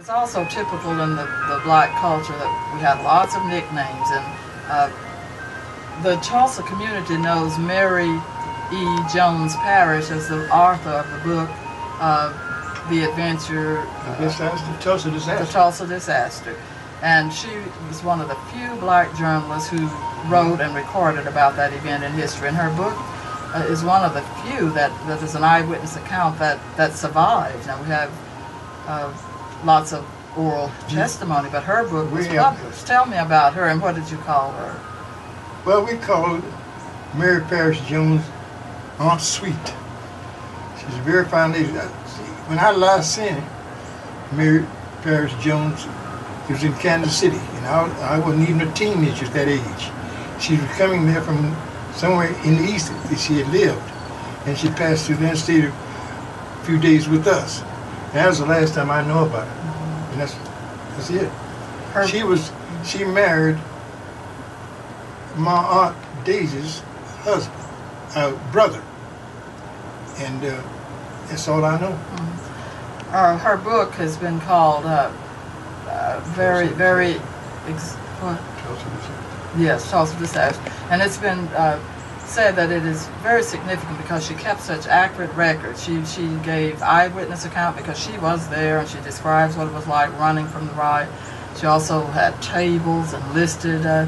[0.00, 4.24] was also typical in the, the black culture that we had lots of nicknames, and
[4.72, 4.88] uh,
[6.02, 8.82] the Tulsa community knows Mary E.
[9.12, 11.50] Jones Parrish as the author of the book
[12.00, 12.32] uh,
[12.88, 13.84] The Adventure,
[14.16, 15.52] The disaster, Tulsa The disaster.
[15.52, 16.56] Tulsa Disaster.
[17.02, 17.50] And she
[17.86, 19.84] was one of the few black journalists who
[20.32, 22.48] wrote and recorded about that event in history.
[22.48, 22.96] And her book
[23.54, 27.66] uh, is one of the few that, that is an eyewitness account that, that survived.
[27.66, 28.10] Now, we have
[28.86, 29.12] uh,
[29.64, 30.06] lots of
[30.36, 32.86] oral testimony, but her book was published.
[32.86, 34.80] Tell me about her and what did you call her?
[35.64, 36.42] Well, we called
[37.16, 38.24] Mary Parrish Jones
[38.98, 39.54] Aunt Sweet.
[40.78, 41.66] She's a very fine lady.
[41.66, 44.64] See, When I last seen her, Mary
[45.02, 45.86] Parrish Jones
[46.50, 50.42] she was in Kansas City, and I, I wasn't even a teenager at that age.
[50.42, 51.54] She was coming there from
[51.94, 53.80] somewhere in the east that she had lived,
[54.46, 57.62] and she passed through the stayed a few days with us.
[58.12, 60.34] That was the last time I know about her, and that's
[60.96, 61.28] that's it.
[61.92, 62.50] Her She was
[62.84, 63.58] she married
[65.36, 66.80] my aunt Daisy's
[67.22, 67.62] husband,
[68.16, 68.82] uh, brother,
[70.18, 70.62] and uh,
[71.28, 71.98] that's all I know.
[73.12, 75.10] uh, her book has been called uh,
[75.86, 77.14] uh, very, very,
[77.68, 78.38] ex- what?
[79.58, 80.62] Yes, Tulsa Disaster.
[80.90, 81.78] And it's been uh,
[82.30, 85.82] said that it is very significant because she kept such accurate records.
[85.82, 89.88] She, she gave eyewitness account because she was there and she describes what it was
[89.88, 91.08] like running from the riot.
[91.58, 94.06] She also had tables and listed uh,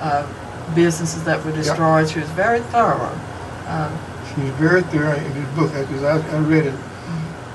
[0.00, 2.10] uh, businesses that were destroyed.
[2.10, 3.18] She was very thorough.
[3.66, 3.90] Uh,
[4.28, 6.74] She's very thorough in this book because I, I read it.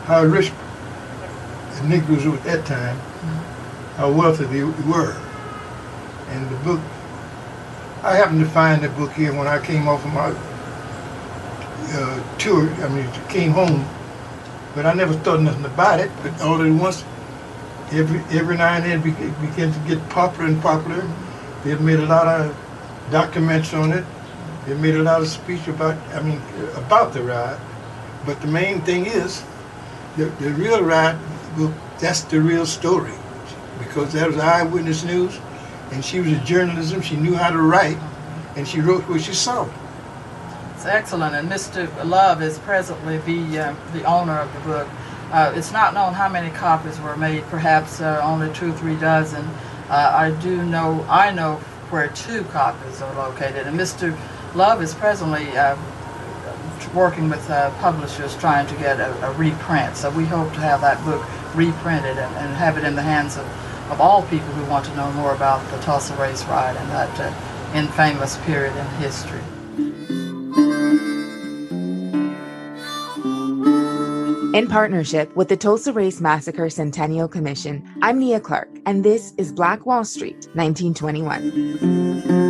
[0.05, 0.51] How rich
[1.75, 2.97] the Negroes were at that time,
[3.97, 5.15] how wealthy they were,
[6.29, 6.81] and the book.
[8.07, 10.31] I happened to find the book here when I came off of my
[11.91, 12.69] uh, tour.
[12.81, 13.85] I mean, came home,
[14.73, 16.09] but I never thought nothing about it.
[16.23, 17.03] But all at once,
[17.91, 21.05] every every now and then, it began, to get popular and popular.
[21.65, 22.55] They made a lot of
[23.11, 24.05] documents on it.
[24.65, 26.41] They made a lot of speech about, I mean,
[26.75, 27.59] about the riot.
[28.25, 29.43] But the main thing is,
[30.15, 31.17] the, the real riot,
[31.57, 33.15] well, that's the real story.
[33.79, 35.41] Because that was eyewitness news,
[35.91, 37.97] and she was a journalism, she knew how to write,
[38.55, 39.67] and she wrote what she saw.
[40.73, 41.89] It's excellent, and Mr.
[42.05, 44.87] Love is presently the uh, the owner of the book.
[45.31, 48.95] Uh, it's not known how many copies were made, perhaps uh, only two or three
[48.95, 49.43] dozen.
[49.89, 51.55] Uh, I do know, I know
[51.89, 54.17] where two copies are located, and Mr.
[54.55, 55.77] Love is presently uh,
[56.93, 59.95] working with uh, publishers trying to get a, a reprint.
[59.95, 61.25] So we hope to have that book
[61.55, 63.45] reprinted and, and have it in the hands of,
[63.89, 67.19] of all people who want to know more about the Tulsa Race Riot and that
[67.19, 67.33] uh,
[67.73, 69.41] infamous period in history.
[74.57, 79.51] In partnership with the Tulsa Race Massacre Centennial Commission, I'm Nia Clark, and this is
[79.51, 82.46] Black Wall Street, 1921.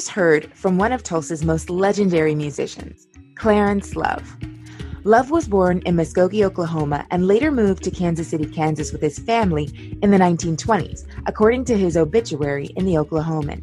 [0.00, 4.34] Just heard from one of Tulsa's most legendary musicians, Clarence Love.
[5.04, 9.18] Love was born in Muskogee, Oklahoma, and later moved to Kansas City, Kansas with his
[9.18, 9.64] family
[10.00, 13.60] in the 1920s, according to his obituary in the Oklahoman.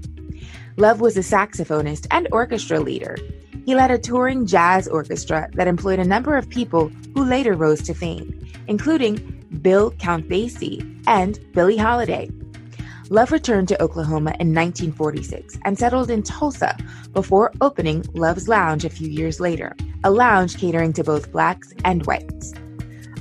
[0.77, 3.17] Love was a saxophonist and orchestra leader.
[3.65, 7.81] He led a touring jazz orchestra that employed a number of people who later rose
[7.81, 9.15] to fame, including
[9.63, 12.29] Bill Count Basie and Billie Holiday.
[13.09, 16.75] Love returned to Oklahoma in 1946 and settled in Tulsa
[17.13, 19.73] before opening Love's Lounge a few years later,
[20.03, 22.53] a lounge catering to both blacks and whites.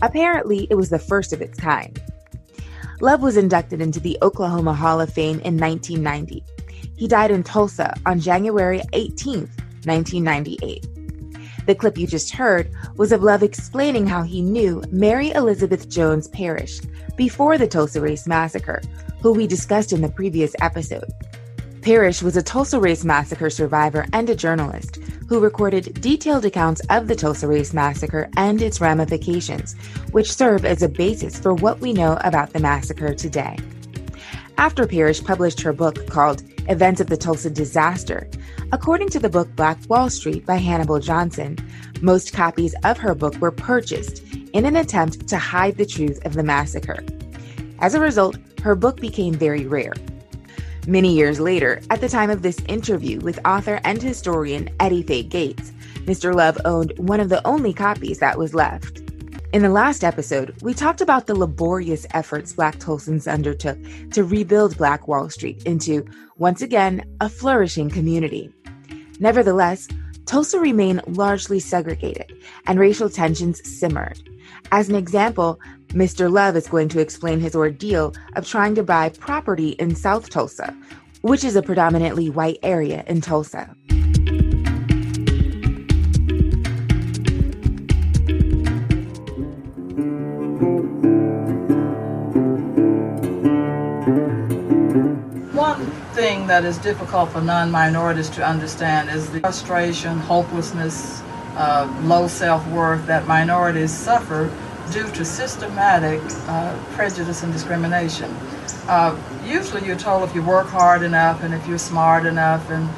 [0.02, 2.02] Apparently, it was the first of its kind.
[3.00, 6.42] Love was inducted into the Oklahoma Hall of Fame in 1990.
[6.96, 9.40] He died in Tulsa on January 18,
[9.84, 10.95] 1998.
[11.66, 16.28] The clip you just heard was of Love explaining how he knew Mary Elizabeth Jones
[16.28, 16.80] Parrish
[17.16, 18.80] before the Tulsa Race Massacre,
[19.20, 21.12] who we discussed in the previous episode.
[21.82, 24.96] Parrish was a Tulsa Race Massacre survivor and a journalist
[25.28, 29.74] who recorded detailed accounts of the Tulsa Race Massacre and its ramifications,
[30.12, 33.56] which serve as a basis for what we know about the massacre today.
[34.56, 38.28] After Parrish published her book called Events of the Tulsa Disaster,
[38.72, 41.56] according to the book Black Wall Street by Hannibal Johnson,
[42.00, 46.34] most copies of her book were purchased in an attempt to hide the truth of
[46.34, 47.04] the massacre.
[47.78, 49.92] As a result, her book became very rare.
[50.88, 55.22] Many years later, at the time of this interview with author and historian Eddie Faye
[55.22, 55.72] Gates,
[56.04, 56.34] Mr.
[56.34, 59.05] Love owned one of the only copies that was left.
[59.52, 63.78] In the last episode, we talked about the laborious efforts Black Tulsans undertook
[64.10, 66.04] to rebuild Black Wall Street into,
[66.36, 68.52] once again, a flourishing community.
[69.20, 69.86] Nevertheless,
[70.26, 72.32] Tulsa remained largely segregated
[72.66, 74.20] and racial tensions simmered.
[74.72, 76.30] As an example, Mr.
[76.30, 80.76] Love is going to explain his ordeal of trying to buy property in South Tulsa,
[81.22, 83.74] which is a predominantly white area in Tulsa.
[96.26, 101.22] Thing that is difficult for non-minorities to understand is the frustration, hopelessness,
[101.54, 104.52] uh, low self-worth that minorities suffer
[104.90, 108.28] due to systematic uh, prejudice and discrimination.
[108.88, 112.88] Uh, usually you're told if you work hard enough and if you're smart enough and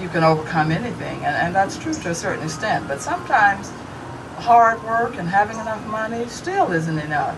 [0.00, 3.72] you can overcome anything, and, and that's true to a certain extent, but sometimes
[4.36, 7.36] hard work and having enough money still isn't enough.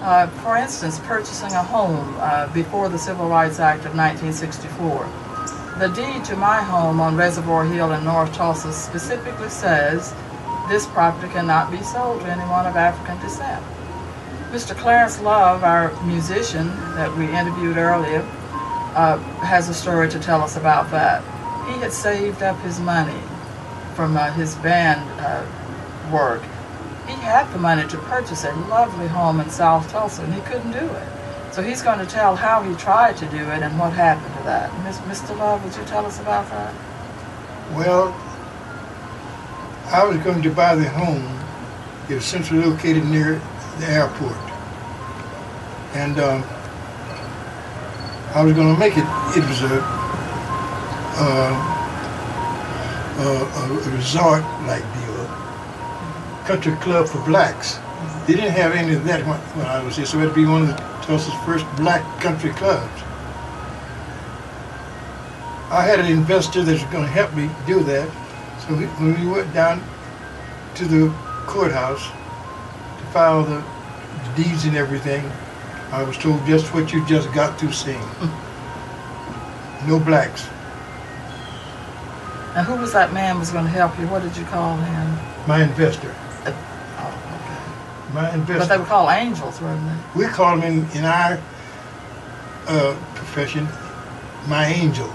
[0.00, 5.08] Uh, for instance, purchasing a home uh, before the Civil Rights Act of 1964.
[5.78, 10.14] The deed to my home on Reservoir Hill in North Tulsa specifically says
[10.68, 13.64] this property cannot be sold to anyone of African descent.
[14.50, 14.76] Mr.
[14.76, 18.20] Clarence Love, our musician that we interviewed earlier,
[18.94, 21.22] uh, has a story to tell us about that.
[21.68, 23.20] He had saved up his money
[23.94, 25.44] from uh, his band uh,
[26.12, 26.42] work
[27.08, 30.72] he had the money to purchase a lovely home in South Tulsa, and he couldn't
[30.72, 31.08] do it.
[31.52, 34.42] So he's going to tell how he tried to do it and what happened to
[34.42, 34.70] that.
[35.08, 35.36] Mr.
[35.38, 36.74] Love, would you tell us about that?
[37.72, 38.12] Well,
[39.86, 41.24] I was going to buy the home.
[42.10, 43.40] It was centrally located near
[43.78, 44.36] the airport.
[45.94, 46.44] And um,
[48.34, 49.06] I was going to make it,
[49.36, 49.80] it was a,
[53.16, 53.30] a,
[53.86, 55.05] a resort-like deal
[56.46, 57.78] country club for blacks.
[58.26, 60.46] They didn't have any of that when, when I was here, so it would be
[60.46, 63.02] one of the Tulsa's first black country clubs.
[65.70, 68.08] I had an investor that was going to help me do that.
[68.62, 69.82] So we, when we went down
[70.76, 71.12] to the
[71.46, 73.62] courthouse to file the,
[74.24, 75.24] the deeds and everything,
[75.90, 78.08] I was told just what you just got to saying.
[79.88, 80.46] no blacks.
[82.54, 84.06] Now, who was that man was going to help you?
[84.06, 85.18] What did you call him?
[85.46, 86.14] My investor.
[88.16, 90.20] But they were called angels, weren't they?
[90.20, 91.38] We call him in, in our
[92.66, 93.68] uh, profession,
[94.48, 95.12] my angel.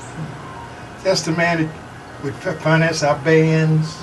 [1.03, 3.97] That's the man that would finance our bands.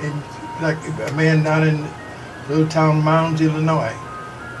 [0.00, 0.22] And
[0.60, 0.76] like
[1.10, 1.88] a man down in
[2.48, 3.94] little town Mounds, Illinois.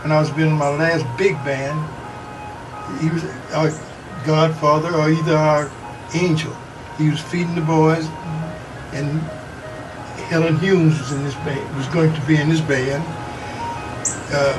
[0.02, 1.78] When I was building my last big band,
[3.00, 3.70] he was our
[4.24, 5.70] godfather or either our
[6.14, 6.56] angel.
[6.96, 8.06] He was feeding the boys,
[8.92, 9.20] and
[10.28, 11.76] Helen Humes was in this band.
[11.76, 13.04] Was going to be in this band.
[14.30, 14.54] Uh,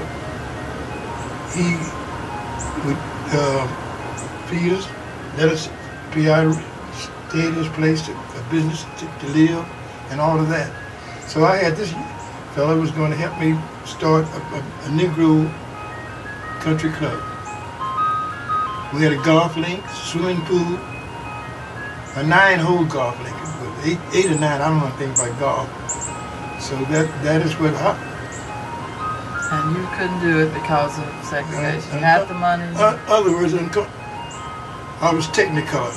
[1.53, 1.77] he
[2.85, 2.97] would
[4.49, 4.87] feed us,
[5.37, 5.69] let us
[7.29, 9.65] stay at his place, to, a business to, to live,
[10.09, 10.71] and all of that.
[11.27, 11.93] So I had this
[12.55, 15.47] fellow was going to help me start a, a, a Negro
[16.61, 17.21] country club.
[18.93, 20.79] We had a golf link, swimming pool,
[22.15, 23.35] a nine-hole golf link.
[23.85, 25.69] Eight, eight or nine, I don't know anything about golf.
[26.59, 28.08] So that that is what happened.
[29.59, 31.91] And you couldn't do it because of segregation.
[31.91, 32.63] You Uh, had the money.
[32.75, 33.69] Uh, other words, in
[35.01, 35.91] I was technicolor,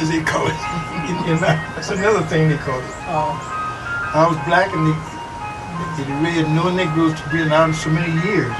[0.00, 0.52] as they call it.
[1.08, 2.84] In- in That's another thing they call it.
[3.08, 3.32] oh,
[4.14, 4.96] I was black and they,
[6.04, 8.52] they read no Negroes to be allowed in so many years.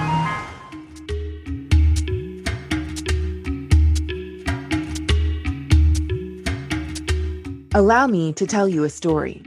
[7.74, 9.42] Allow me to tell you a story.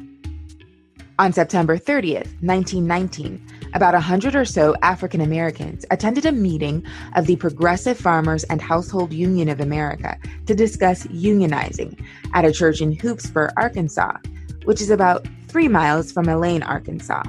[1.20, 3.41] On September 30th, 1919,
[3.74, 6.86] about 100 or so African Americans attended a meeting
[7.16, 12.82] of the Progressive Farmers and Household Union of America to discuss unionizing at a church
[12.82, 14.18] in Hoop Spur, Arkansas,
[14.66, 17.24] which is about three miles from Elaine, Arkansas.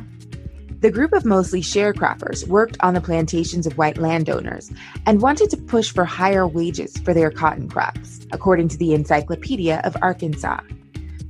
[0.81, 4.73] The group of mostly sharecroppers worked on the plantations of white landowners
[5.07, 9.81] and wanted to push for higher wages for their cotton crops, according to the Encyclopedia
[9.85, 10.61] of Arkansas.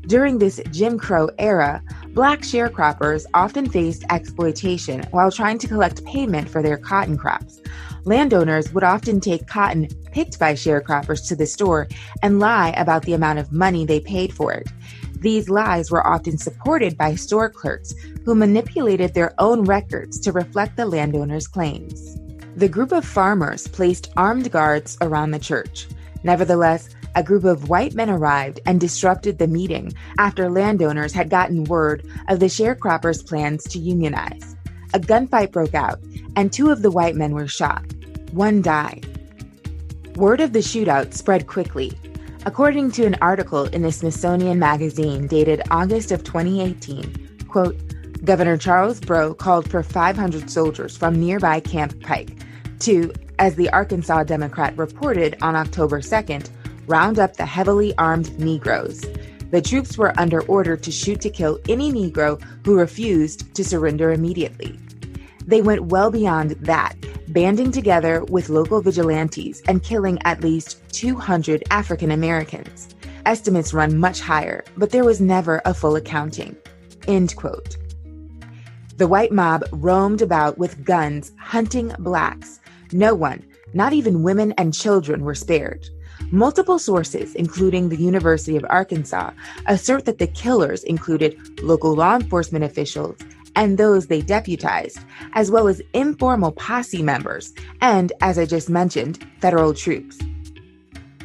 [0.07, 6.49] During this Jim Crow era, black sharecroppers often faced exploitation while trying to collect payment
[6.49, 7.61] for their cotton crops.
[8.05, 11.89] Landowners would often take cotton picked by sharecroppers to the store
[12.23, 14.69] and lie about the amount of money they paid for it.
[15.21, 20.77] These lies were often supported by store clerks who manipulated their own records to reflect
[20.77, 22.19] the landowner's claims.
[22.57, 25.87] The group of farmers placed armed guards around the church.
[26.25, 31.65] Nevertheless, a group of white men arrived and disrupted the meeting after landowners had gotten
[31.65, 34.57] word of the sharecroppers' plans to unionize.
[34.95, 35.99] a gunfight broke out,
[36.37, 37.85] and two of the white men were shot.
[38.33, 39.07] One died.
[40.17, 41.93] Word of the shootout spread quickly.
[42.45, 47.77] According to an article in the Smithsonian Magazine dated August of 2018, quote,
[48.25, 52.37] Governor Charles Brough called for 500 soldiers from nearby Camp Pike
[52.81, 56.51] to, as the Arkansas Democrat reported on October 2nd,
[56.87, 59.05] round up the heavily armed Negroes.
[59.51, 64.13] The troops were under order to shoot to kill any Negro who refused to surrender
[64.13, 64.79] immediately.
[65.47, 66.95] They went well beyond that,
[67.29, 72.95] banding together with local vigilantes and killing at least 200 African Americans.
[73.27, 76.57] Estimates run much higher, but there was never a full accounting.
[77.07, 77.77] End quote.
[78.97, 82.61] The white mob roamed about with guns, hunting blacks.
[82.93, 85.89] No one, not even women and children, were spared.
[86.35, 89.33] Multiple sources, including the University of Arkansas,
[89.67, 93.19] assert that the killers included local law enforcement officials
[93.55, 94.99] and those they deputized,
[95.35, 100.19] as well as informal posse members and, as I just mentioned, federal troops.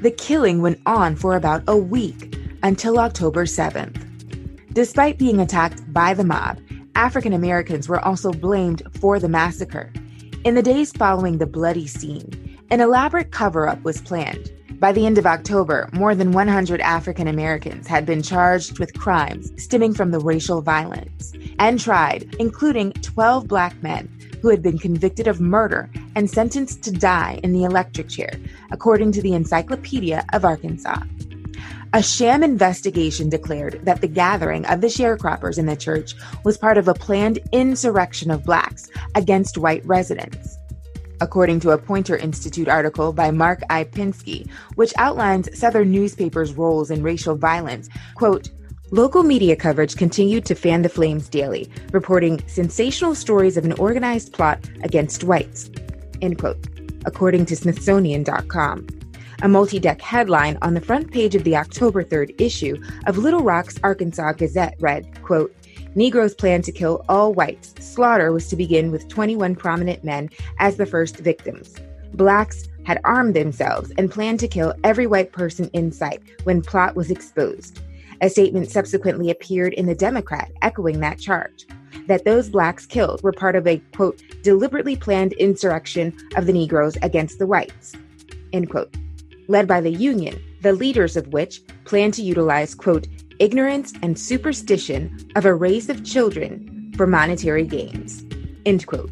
[0.02, 4.04] The killing went on for about a week until October 7th.
[4.74, 6.60] Despite being attacked by the mob,
[6.96, 9.90] African Americans were also blamed for the massacre.
[10.44, 14.52] In the days following the bloody scene, an elaborate cover up was planned.
[14.80, 19.52] By the end of October, more than 100 African Americans had been charged with crimes
[19.58, 24.08] stemming from the racial violence and tried, including 12 black men
[24.40, 28.30] who had been convicted of murder and sentenced to die in the electric chair,
[28.72, 31.02] according to the Encyclopedia of Arkansas.
[31.94, 36.78] A sham investigation declared that the gathering of the sharecroppers in the church was part
[36.78, 40.57] of a planned insurrection of blacks against white residents
[41.22, 43.84] according to a Poynter Institute article by Mark I.
[43.84, 47.90] Pinsky, which outlines Southern newspapers' roles in racial violence.
[48.16, 48.50] Quote,
[48.92, 54.32] Local media coverage continued to fan the flames daily, reporting sensational stories of an organized
[54.32, 55.70] plot against whites.
[56.22, 56.58] End quote,
[57.06, 58.88] according to Smithsonian.com.
[59.44, 63.44] A multi deck headline on the front page of the October 3rd issue of Little
[63.44, 65.54] Rock's Arkansas Gazette read, quote,
[65.96, 67.74] Negroes planned to kill all whites.
[67.80, 70.30] Slaughter was to begin with 21 prominent men
[70.60, 71.76] as the first victims.
[72.14, 76.96] Blacks had armed themselves and planned to kill every white person in sight when plot
[76.96, 77.82] was exposed.
[78.22, 81.66] A statement subsequently appeared in the Democrat echoing that charge
[82.08, 86.98] that those blacks killed were part of a quote deliberately planned insurrection of the Negroes
[87.02, 87.94] against the whites
[88.54, 88.96] end quote
[89.48, 93.08] led by the Union, the leaders of which planned to utilize quote
[93.40, 98.24] ignorance and superstition of a race of children for monetary gains.
[98.66, 99.12] End quote.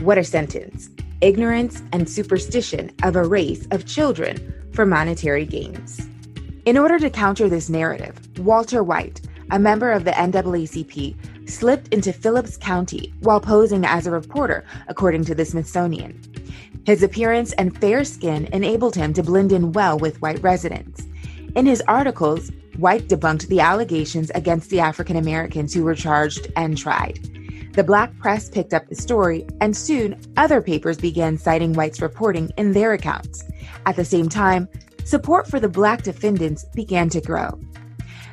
[0.00, 0.88] What a sentence.
[1.20, 6.06] Ignorance and superstition of a race of children for monetary gains.
[6.64, 9.20] In order to counter this narrative, Walter White,
[9.50, 15.24] a member of the NAACP, slipped into Phillips County while posing as a reporter, according
[15.24, 16.20] to the Smithsonian.
[16.84, 21.06] His appearance and fair skin enabled him to blend in well with white residents.
[21.54, 26.76] In his articles, White debunked the allegations against the African Americans who were charged and
[26.76, 27.18] tried.
[27.74, 32.50] The black press picked up the story, and soon other papers began citing White's reporting
[32.56, 33.44] in their accounts.
[33.86, 34.68] At the same time,
[35.04, 37.58] support for the black defendants began to grow.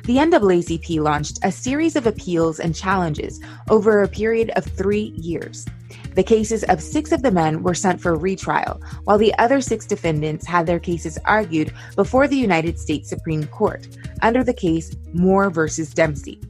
[0.04, 5.66] The NAACP launched a series of appeals and challenges over a period of three years.
[6.14, 9.86] The cases of six of the men were sent for retrial, while the other six
[9.86, 13.86] defendants had their cases argued before the United States Supreme Court
[14.22, 16.40] under the case Moore versus Dempsey.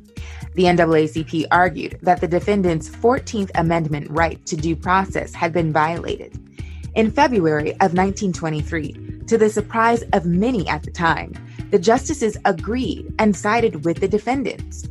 [0.55, 6.38] The NAACP argued that the defendants' 14th Amendment right to due process had been violated.
[6.95, 11.33] In February of 1923, to the surprise of many at the time,
[11.71, 14.88] the justices agreed and sided with the defendants.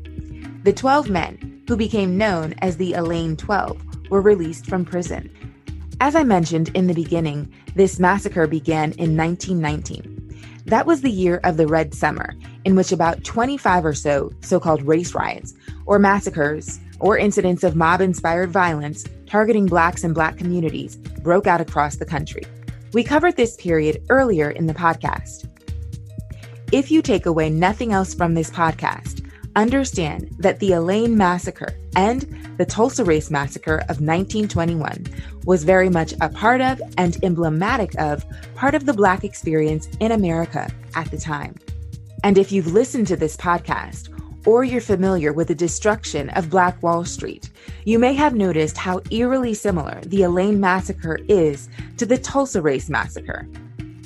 [0.64, 5.30] The 12 men, who became known as the Elaine 12, were released from prison.
[6.02, 10.16] As I mentioned in the beginning, this massacre began in 1919.
[10.66, 14.60] That was the year of the Red Summer, in which about 25 or so so
[14.60, 15.54] called race riots,
[15.86, 21.62] or massacres, or incidents of mob inspired violence targeting blacks and black communities broke out
[21.62, 22.44] across the country.
[22.94, 25.48] We covered this period earlier in the podcast.
[26.72, 29.29] If you take away nothing else from this podcast,
[29.62, 32.22] understand that the Elaine Massacre and
[32.58, 35.06] the Tulsa Race Massacre of 1921
[35.46, 38.26] was very much a part of and emblematic of
[38.56, 41.56] part of the Black experience in America at the time.
[42.24, 44.10] And if you've listened to this podcast,
[44.46, 47.50] or you're familiar with the destruction of Black Wall Street,
[47.86, 52.90] you may have noticed how eerily similar the Elaine Massacre is to the Tulsa Race
[52.90, 53.48] Massacre.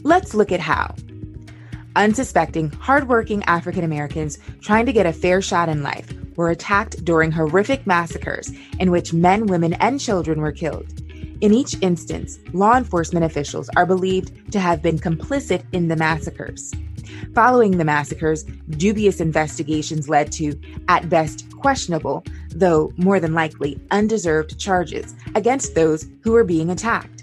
[0.03, 0.95] Let's look at how.
[1.95, 7.31] Unsuspecting, hardworking African Americans trying to get a fair shot in life were attacked during
[7.31, 10.87] horrific massacres in which men, women, and children were killed.
[11.41, 16.73] In each instance, law enforcement officials are believed to have been complicit in the massacres.
[17.35, 24.59] Following the massacres, dubious investigations led to, at best, questionable, though more than likely undeserved
[24.59, 27.22] charges against those who were being attacked.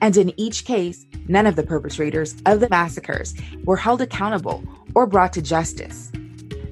[0.00, 4.62] And in each case, none of the perpetrators of the massacres were held accountable
[4.94, 6.10] or brought to justice.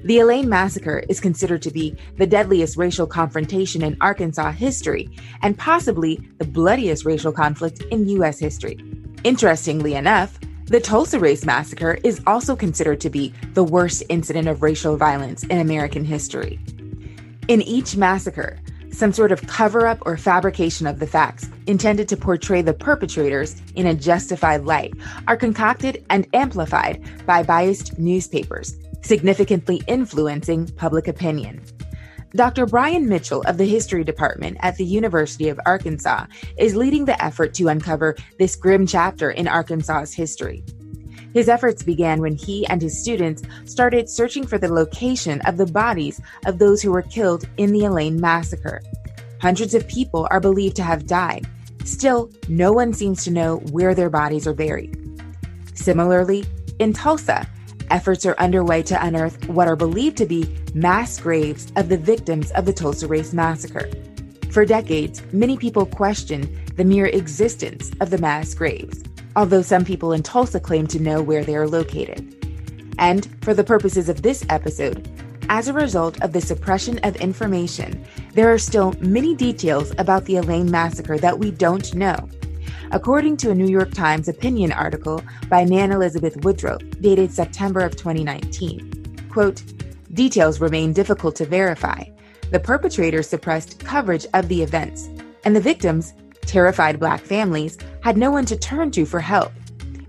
[0.03, 5.09] The Elaine Massacre is considered to be the deadliest racial confrontation in Arkansas history
[5.41, 8.39] and possibly the bloodiest racial conflict in U.S.
[8.39, 8.77] history.
[9.25, 14.61] Interestingly enough, the Tulsa Race Massacre is also considered to be the worst incident of
[14.61, 16.59] racial violence in American history.
[17.47, 18.59] In each massacre,
[18.91, 23.61] some sort of cover up or fabrication of the facts intended to portray the perpetrators
[23.75, 24.93] in a justified light
[25.27, 31.61] are concocted and amplified by biased newspapers, significantly influencing public opinion.
[32.35, 32.65] Dr.
[32.65, 36.25] Brian Mitchell of the History Department at the University of Arkansas
[36.57, 40.63] is leading the effort to uncover this grim chapter in Arkansas's history.
[41.33, 45.65] His efforts began when he and his students started searching for the location of the
[45.65, 48.81] bodies of those who were killed in the Elaine massacre.
[49.41, 51.47] Hundreds of people are believed to have died.
[51.83, 54.97] Still, no one seems to know where their bodies are buried.
[55.75, 56.45] Similarly,
[56.79, 57.47] in Tulsa,
[57.89, 62.51] efforts are underway to unearth what are believed to be mass graves of the victims
[62.51, 63.89] of the Tulsa Race Massacre.
[64.51, 69.03] For decades, many people questioned the mere existence of the mass graves,
[69.37, 72.33] although some people in Tulsa claim to know where they are located.
[72.97, 75.07] And for the purposes of this episode,
[75.47, 78.03] as a result of the suppression of information,
[78.33, 82.27] there are still many details about the Elaine massacre that we don't know.
[82.91, 87.95] According to a New York Times opinion article by Nan Elizabeth Woodruff, dated September of
[87.95, 89.61] 2019, quote,
[90.13, 92.03] details remain difficult to verify.
[92.49, 95.09] The perpetrators suppressed coverage of the events,
[95.45, 96.13] and the victims,
[96.47, 99.51] terrified black families, had no one to turn to for help.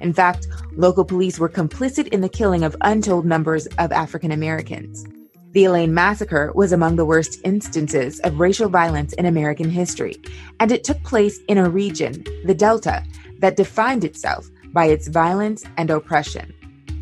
[0.01, 5.05] In fact, local police were complicit in the killing of untold numbers of African Americans.
[5.53, 10.17] The Elaine Massacre was among the worst instances of racial violence in American history,
[10.61, 13.03] and it took place in a region, the Delta,
[13.39, 16.55] that defined itself by its violence and oppression.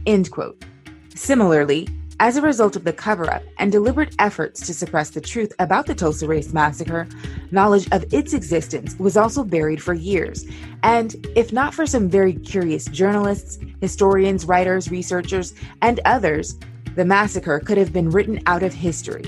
[0.06, 0.64] End quote.
[1.14, 5.52] Similarly, as a result of the cover up and deliberate efforts to suppress the truth
[5.58, 7.06] about the Tulsa Race Massacre,
[7.50, 10.46] knowledge of its existence was also buried for years.
[10.82, 16.58] And if not for some very curious journalists, historians, writers, researchers, and others,
[16.94, 19.24] the massacre could have been written out of history.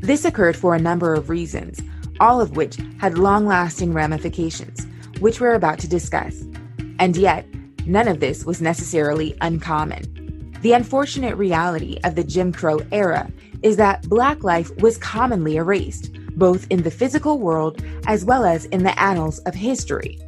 [0.00, 1.82] This occurred for a number of reasons,
[2.20, 4.86] all of which had long lasting ramifications,
[5.20, 6.42] which we're about to discuss.
[6.98, 7.46] And yet,
[7.84, 10.17] none of this was necessarily uncommon.
[10.60, 13.30] The unfortunate reality of the Jim Crow era
[13.62, 18.64] is that Black life was commonly erased, both in the physical world as well as
[18.66, 20.18] in the annals of history.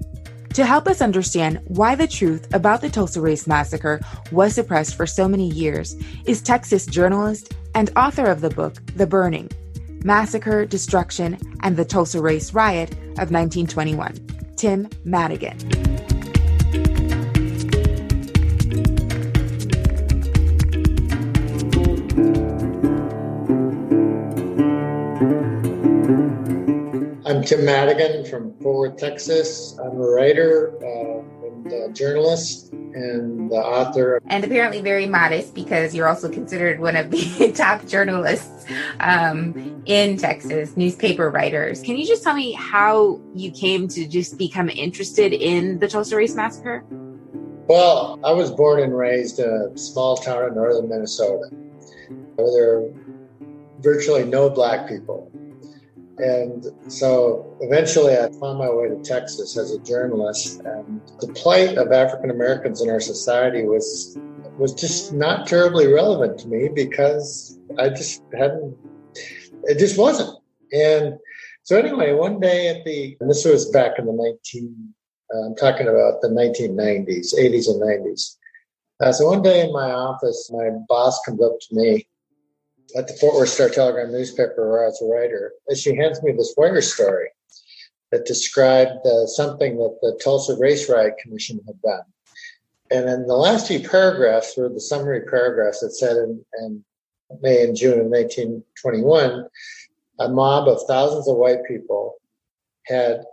[0.54, 4.00] To help us understand why the truth about the Tulsa Race Massacre
[4.32, 9.06] was suppressed for so many years is Texas journalist and author of the book The
[9.06, 9.50] Burning
[10.04, 14.14] Massacre, Destruction, and the Tulsa Race Riot of 1921,
[14.56, 15.58] Tim Madigan.
[27.40, 29.74] I'm Tim Madigan from Fort Worth, Texas.
[29.78, 34.20] I'm a writer uh, and a journalist and the author.
[34.26, 38.66] And apparently very modest because you're also considered one of the top journalists
[39.00, 41.80] um, in Texas, newspaper writers.
[41.80, 46.16] Can you just tell me how you came to just become interested in the Tulsa
[46.16, 46.84] Race Massacre?
[47.68, 51.48] Well, I was born and raised in a small town in northern Minnesota
[52.36, 52.90] where there are
[53.78, 55.29] virtually no black people.
[56.22, 60.60] And so eventually I found my way to Texas as a journalist.
[60.64, 64.18] And the plight of African Americans in our society was
[64.58, 68.76] was just not terribly relevant to me because I just hadn't
[69.64, 70.38] it just wasn't.
[70.72, 71.18] And
[71.62, 74.94] so anyway, one day at the and this was back in the 19
[75.32, 78.36] uh, I'm talking about the 1990s, 80s and 90s.
[79.00, 82.06] Uh, so one day in my office, my boss comes up to me
[82.96, 86.32] at the Fort Worth Star Telegram newspaper where I was a writer, she hands me
[86.32, 87.28] this Wire story
[88.10, 92.02] that described uh, something that the Tulsa Race Riot Commission had done.
[92.90, 96.84] And in the last few paragraphs were the summary paragraphs that said in, in
[97.40, 99.46] May and June of 1921,
[100.18, 102.16] a mob of thousands of white people
[102.86, 103.24] had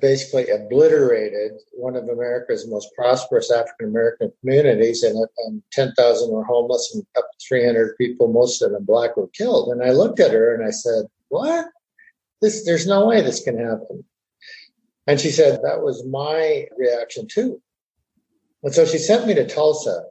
[0.00, 6.92] basically obliterated one of America's most prosperous African American communities, and, and 10,000 were homeless,
[6.94, 9.68] and up to 300 people, most of them black, were killed.
[9.68, 11.66] And I looked at her and I said, "What?
[12.42, 12.64] This?
[12.64, 14.04] There's no way this can happen."
[15.06, 17.62] And she said, "That was my reaction too."
[18.62, 20.04] And so she sent me to Tulsa,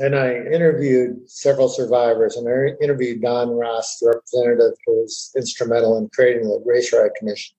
[0.00, 5.98] and I interviewed several survivors, and I interviewed Don Ross, the representative who was instrumental
[5.98, 7.54] in creating the Race Riot Commission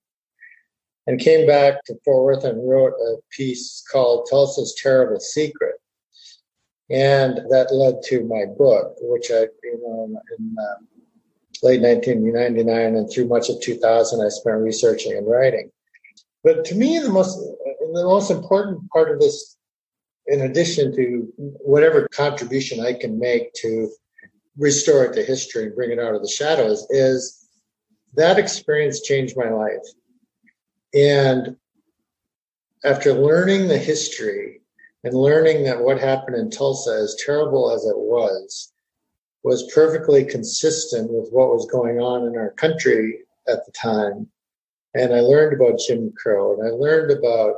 [1.06, 5.74] and came back to Fort Worth and wrote a piece called Tulsa's Terrible Secret.
[6.90, 10.88] And that led to my book, which I, you know, in um,
[11.62, 15.70] late 1999 and through much of 2000, I spent researching and writing.
[16.42, 19.56] But to me, the most, the most important part of this,
[20.26, 23.90] in addition to whatever contribution I can make to
[24.58, 27.48] restore it to history and bring it out of the shadows, is
[28.14, 29.82] that experience changed my life
[30.94, 31.56] and
[32.84, 34.60] after learning the history
[35.02, 38.72] and learning that what happened in Tulsa, as terrible as it was,
[39.42, 44.28] was perfectly consistent with what was going on in our country at the time.
[44.94, 47.56] And I learned about Jim Crow and I learned about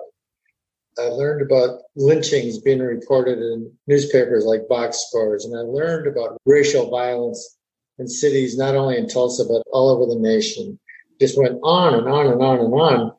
[0.98, 6.40] I learned about lynchings being reported in newspapers like box scores, and I learned about
[6.46, 7.58] racial violence
[7.98, 10.78] in cities, not only in Tulsa, but all over the nation.
[11.20, 13.12] Just went on and on and on and on.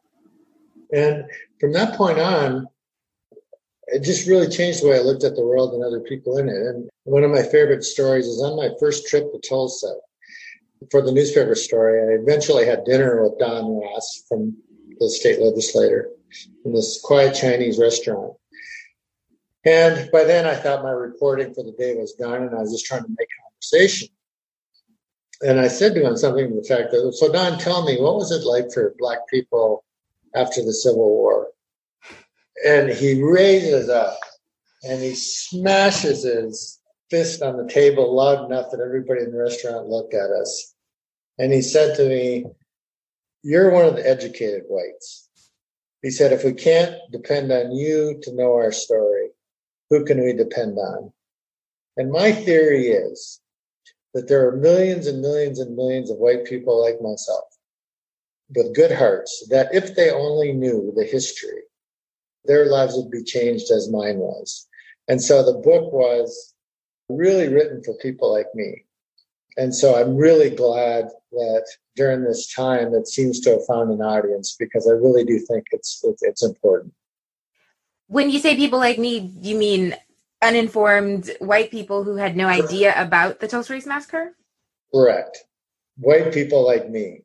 [0.91, 1.25] And
[1.59, 2.67] from that point on,
[3.87, 6.49] it just really changed the way I looked at the world and other people in
[6.49, 6.55] it.
[6.55, 9.95] And one of my favorite stories is on my first trip to Tulsa
[10.91, 12.01] for the newspaper story.
[12.01, 14.57] I eventually had dinner with Don Ross from
[14.99, 16.09] the state legislator
[16.65, 18.33] in this quiet Chinese restaurant.
[19.65, 22.71] And by then I thought my reporting for the day was done and I was
[22.71, 24.09] just trying to make conversation.
[25.41, 28.15] And I said to him something to the fact that, so Don, tell me, what
[28.15, 29.83] was it like for black people
[30.35, 31.47] after the Civil War.
[32.65, 34.17] And he raises up
[34.83, 39.87] and he smashes his fist on the table loud enough that everybody in the restaurant
[39.87, 40.73] looked at us.
[41.37, 42.45] And he said to me,
[43.43, 45.29] You're one of the educated whites.
[46.01, 49.29] He said, If we can't depend on you to know our story,
[49.89, 51.13] who can we depend on?
[51.95, 53.39] And my theory is
[54.13, 57.46] that there are millions and millions and millions of white people like myself
[58.55, 61.63] with good hearts that if they only knew the history,
[62.45, 64.67] their lives would be changed as mine was.
[65.07, 66.53] And so the book was
[67.09, 68.85] really written for people like me.
[69.57, 74.01] And so I'm really glad that during this time it seems to have found an
[74.01, 76.93] audience because I really do think it's it's important.
[78.07, 79.95] When you say people like me, you mean
[80.41, 84.35] uninformed white people who had no idea about the Tulsa Race Massacre?
[84.93, 85.39] Correct.
[85.97, 87.23] White people like me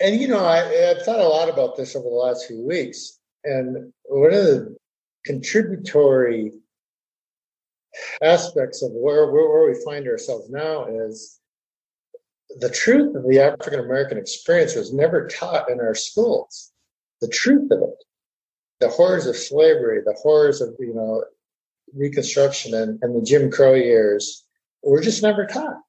[0.00, 3.18] and you know, I, have thought a lot about this over the last few weeks,
[3.44, 4.76] and one of the
[5.26, 6.52] contributory
[8.22, 11.38] aspects of where, where, where we find ourselves now is
[12.58, 16.72] the truth of the African American experience was never taught in our schools.
[17.20, 18.04] The truth of it,
[18.80, 21.24] the horrors of slavery, the horrors of you know
[21.92, 24.44] Reconstruction and, and the Jim Crow years,
[24.82, 25.80] were just never taught,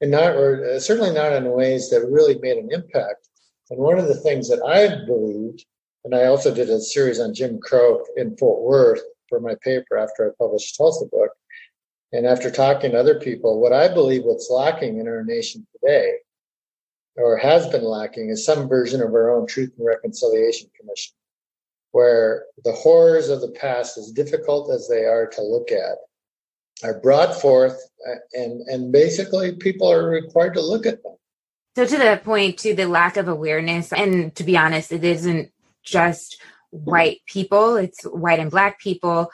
[0.00, 3.28] and not or uh, certainly not in ways that really made an impact
[3.70, 5.64] and one of the things that I believed,
[6.04, 9.98] and I also did a series on Jim Crow in Fort Worth for my paper
[9.98, 11.30] after I published Tulsa book.
[12.12, 16.12] And after talking to other people, what I believe what's lacking in our nation today,
[17.16, 21.14] or has been lacking, is some version of our own Truth and Reconciliation Commission,
[21.90, 25.98] where the horrors of the past, as difficult as they are to look at,
[26.84, 27.76] are brought forth,
[28.34, 31.16] and and basically people are required to look at them
[31.76, 35.52] so to the point, to the lack of awareness, and to be honest, it isn't
[35.82, 39.30] just white people; it's white and black people.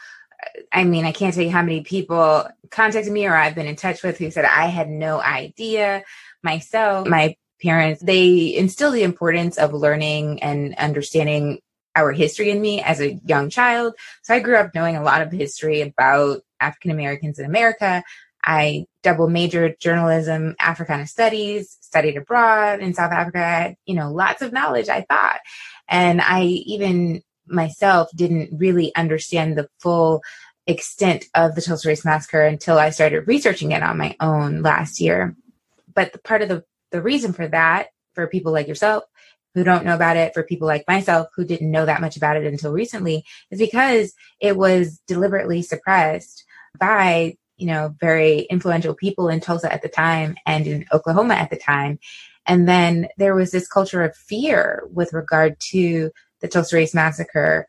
[0.73, 3.77] I mean, I can't tell you how many people contacted me or I've been in
[3.77, 6.03] touch with who said I had no idea
[6.43, 7.07] myself.
[7.07, 11.61] My parents, they instill the importance of learning and understanding
[11.95, 13.95] our history in me as a young child.
[14.23, 18.03] So I grew up knowing a lot of history about African Americans in America.
[18.45, 24.43] I double majored journalism, Africana studies, studied abroad in South Africa, Had, you know, lots
[24.43, 25.41] of knowledge, I thought.
[25.89, 30.23] And I even myself didn't really understand the full
[30.67, 35.01] extent of the Tulsa Race Massacre until I started researching it on my own last
[35.01, 35.37] year.
[35.93, 39.05] But the part of the, the reason for that, for people like yourself
[39.55, 42.37] who don't know about it, for people like myself who didn't know that much about
[42.37, 46.45] it until recently, is because it was deliberately suppressed
[46.79, 51.51] by you know, very influential people in Tulsa at the time and in Oklahoma at
[51.51, 51.99] the time.
[52.47, 56.11] And then there was this culture of fear with regard to
[56.41, 57.67] the Tulsa Race Massacre.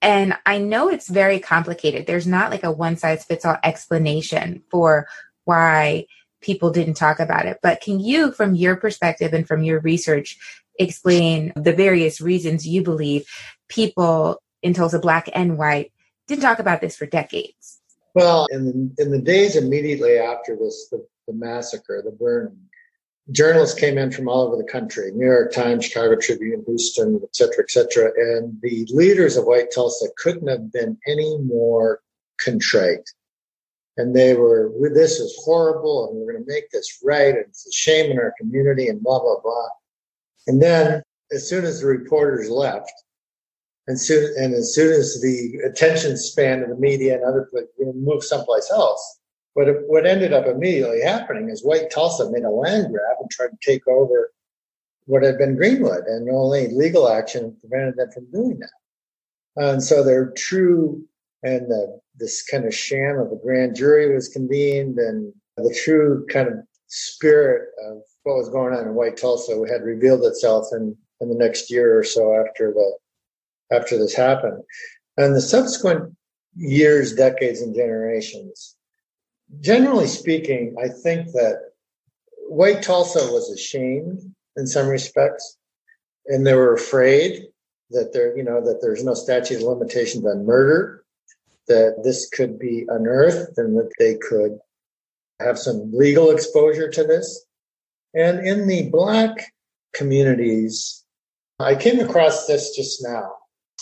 [0.00, 2.06] And I know it's very complicated.
[2.06, 5.06] There's not like a one size fits all explanation for
[5.44, 6.06] why
[6.40, 7.58] people didn't talk about it.
[7.62, 10.38] But can you, from your perspective and from your research,
[10.78, 13.26] explain the various reasons you believe
[13.68, 15.92] people in Tulsa, black and white,
[16.26, 17.80] didn't talk about this for decades?
[18.14, 22.56] Well, in the, in the days immediately after this, the, the massacre, the burning,
[23.32, 27.34] journalists came in from all over the country new york times chicago tribune houston et
[27.34, 32.02] cetera et cetera and the leaders of white tulsa couldn't have been any more
[32.42, 33.08] contrite.
[33.96, 37.66] And they were this is horrible and we're going to make this right and it's
[37.66, 39.68] a shame in our community and blah blah blah.
[40.46, 42.92] And then as soon as the reporters left
[43.86, 47.92] and soon and as soon as the attention span of the media and other people
[47.94, 49.20] moved someplace else
[49.54, 53.50] what, what ended up immediately happening is White Tulsa made a land grab and tried
[53.50, 54.32] to take over
[55.06, 58.70] what had been Greenwood, and only legal action prevented them from doing that.
[59.56, 61.04] And so their true
[61.42, 66.26] and the, this kind of sham of a grand jury was convened, and the true
[66.30, 66.54] kind of
[66.88, 71.34] spirit of what was going on in White Tulsa had revealed itself in, in the
[71.34, 72.96] next year or so after the
[73.72, 74.62] after this happened.
[75.16, 76.16] And the subsequent
[76.56, 78.76] years, decades, and generations
[79.60, 81.72] generally speaking, I think that
[82.48, 84.20] White Tulsa was ashamed
[84.56, 85.56] in some respects,
[86.26, 87.46] and they were afraid
[87.90, 91.04] that there, you know, that there's no statute of limitations on murder,
[91.68, 94.58] that this could be unearthed, and that they could
[95.40, 97.44] have some legal exposure to this.
[98.14, 99.52] And in the black
[99.92, 101.04] communities,
[101.58, 103.32] I came across this just now,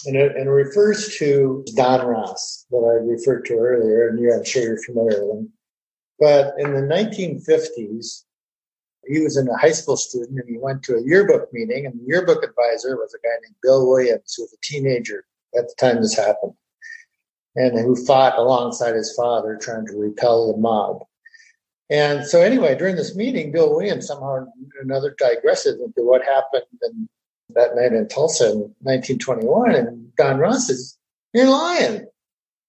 [0.07, 4.33] and it, and it refers to Don Ross that I referred to earlier, and you,
[4.33, 5.53] I'm sure you're familiar with him.
[6.19, 8.25] But in the 1950s,
[9.07, 11.95] he was in a high school student and he went to a yearbook meeting, and
[11.95, 15.25] the yearbook advisor was a guy named Bill Williams, who was a teenager
[15.57, 16.55] at the time this happened,
[17.57, 21.03] and who fought alongside his father trying to repel the mob.
[21.91, 24.49] And so, anyway, during this meeting, Bill Williams somehow or
[24.81, 27.09] another digresses into what happened in,
[27.55, 29.75] that night in Tulsa in 1921.
[29.75, 30.97] And Don Ross says,
[31.33, 32.07] You're lying.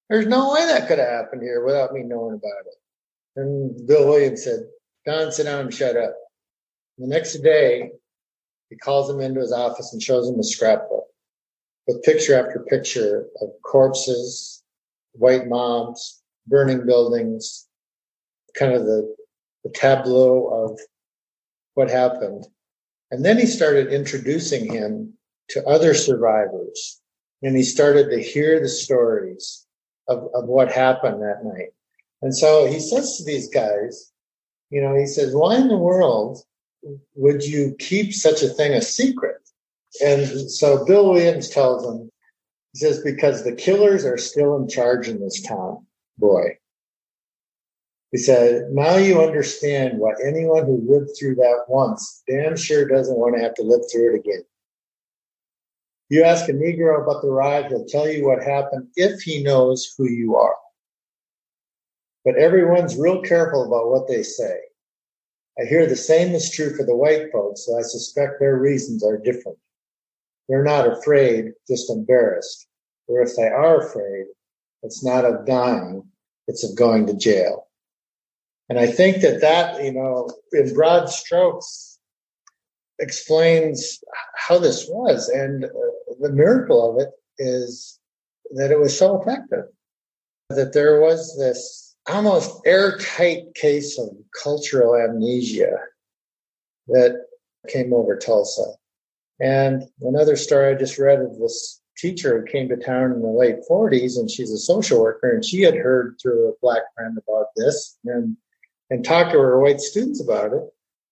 [0.10, 2.76] There's no way that could have happened here without me knowing about it.
[3.36, 4.60] And Bill Williams said,
[5.06, 6.16] Don, sit down and shut up.
[6.98, 7.92] The next day,
[8.70, 11.06] he calls him into his office and shows him a scrapbook
[11.88, 14.64] with picture after picture of corpses,
[15.14, 17.68] white mobs, burning buildings,
[18.56, 19.16] kind of the,
[19.64, 20.80] the tableau of
[21.74, 22.46] what happened.
[23.14, 25.14] And then he started introducing him
[25.50, 27.00] to other survivors.
[27.44, 29.68] And he started to hear the stories
[30.08, 31.74] of, of what happened that night.
[32.24, 34.12] And so he says to these guys,
[34.72, 36.40] you know, he says, why in the world
[37.14, 39.48] would you keep such a thing a secret?
[40.04, 42.10] And so Bill Williams tells him,
[42.72, 45.86] he says, because the killers are still in charge in this town,
[46.18, 46.58] boy.
[48.14, 53.18] He said, now you understand why anyone who lived through that once damn sure doesn't
[53.18, 54.46] want to have to live through it again.
[56.08, 59.94] You ask a Negro about the ride, he'll tell you what happened if he knows
[59.98, 60.56] who you are
[62.26, 64.58] but everyone's real careful about what they say.
[65.60, 69.04] I hear the same is true for the white folks, so I suspect their reasons
[69.04, 69.58] are different.
[70.48, 72.68] They're not afraid, just embarrassed.
[73.08, 74.26] Or if they are afraid,
[74.82, 76.04] it's not of dying,
[76.48, 77.68] it's of going to jail.
[78.74, 82.00] And I think that that, you know, in broad strokes,
[82.98, 84.04] explains
[84.36, 85.30] how this was.
[85.30, 85.70] And uh,
[86.20, 88.00] the miracle of it is
[88.56, 89.66] that it was so effective,
[90.50, 94.10] that there was this almost airtight case of
[94.42, 95.76] cultural amnesia
[96.88, 97.28] that
[97.68, 98.74] came over Tulsa.
[99.40, 103.28] And another story I just read of this teacher who came to town in the
[103.28, 107.20] late 40s, and she's a social worker, and she had heard through a black friend
[107.20, 108.36] about this and
[108.94, 110.62] and talked to her white students about it.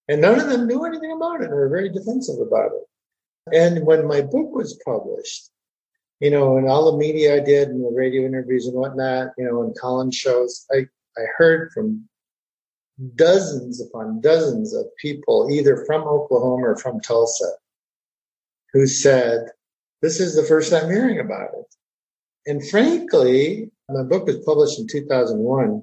[0.07, 3.55] And none of them knew anything about it and were very defensive about it.
[3.55, 5.49] And when my book was published,
[6.19, 9.45] you know, and all the media I did and the radio interviews and whatnot, you
[9.45, 10.85] know, and Collins shows, I,
[11.17, 12.07] I heard from
[13.15, 17.51] dozens upon dozens of people, either from Oklahoma or from Tulsa,
[18.73, 19.47] who said,
[20.03, 21.75] This is the first I'm hearing about it.
[22.45, 25.81] And frankly, my book was published in 2001,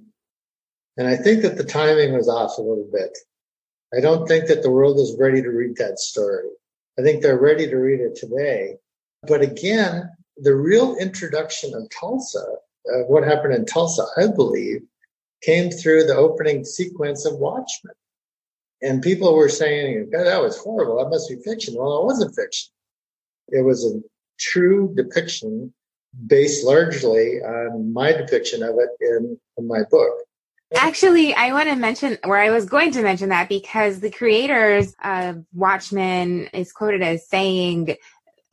[0.98, 3.16] and I think that the timing was off a little bit.
[3.96, 6.48] I don't think that the world is ready to read that story.
[6.98, 8.74] I think they're ready to read it today.
[9.22, 12.44] But again, the real introduction of Tulsa,
[12.92, 14.82] uh, what happened in Tulsa, I believe,
[15.42, 17.94] came through the opening sequence of Watchmen.
[18.82, 20.98] And people were saying, God, that was horrible.
[20.98, 21.74] That must be fiction.
[21.76, 22.70] Well, it wasn't fiction.
[23.48, 24.00] It was a
[24.38, 25.72] true depiction
[26.26, 30.12] based largely on my depiction of it in, in my book.
[30.74, 34.94] Actually, I want to mention, where I was going to mention that because the creators
[35.02, 37.96] of Watchmen is quoted as saying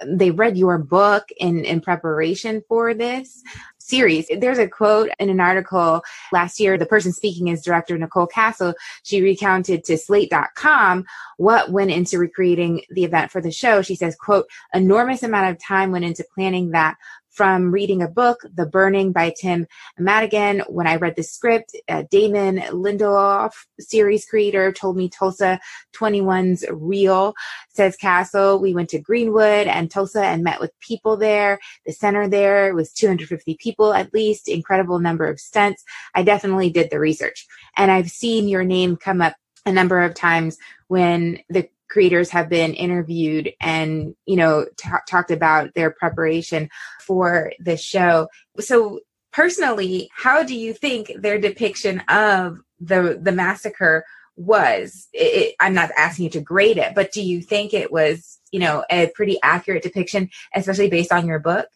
[0.05, 3.43] they read your book in, in preparation for this
[3.77, 4.27] series.
[4.39, 6.77] There's a quote in an article last year.
[6.77, 8.73] The person speaking is director Nicole Kassell.
[9.03, 11.05] She recounted to slate.com
[11.37, 13.81] what went into recreating the event for the show.
[13.81, 16.95] She says, quote, enormous amount of time went into planning that
[17.35, 19.67] from reading a book, The Burning by Tim
[19.99, 20.61] Madigan.
[20.69, 25.59] When I read the script, uh, Damon Lindelof, series creator, told me Tulsa
[25.93, 27.33] 21's real,
[27.67, 28.61] says Kassell.
[28.61, 31.59] We went to Greenwood and Tulsa and met with people there.
[31.85, 35.83] The center there was 250 people at least, incredible number of stunts.
[36.13, 37.45] I definitely did the research.
[37.75, 42.49] And I've seen your name come up a number of times when the creators have
[42.49, 46.69] been interviewed and you know t- talked about their preparation
[47.01, 48.27] for the show.
[48.59, 54.05] So personally how do you think their depiction of the the massacre
[54.37, 55.07] was?
[55.13, 58.39] It, it, i'm not asking you to grade it but do you think it was
[58.51, 61.67] you know a pretty accurate depiction especially based on your book?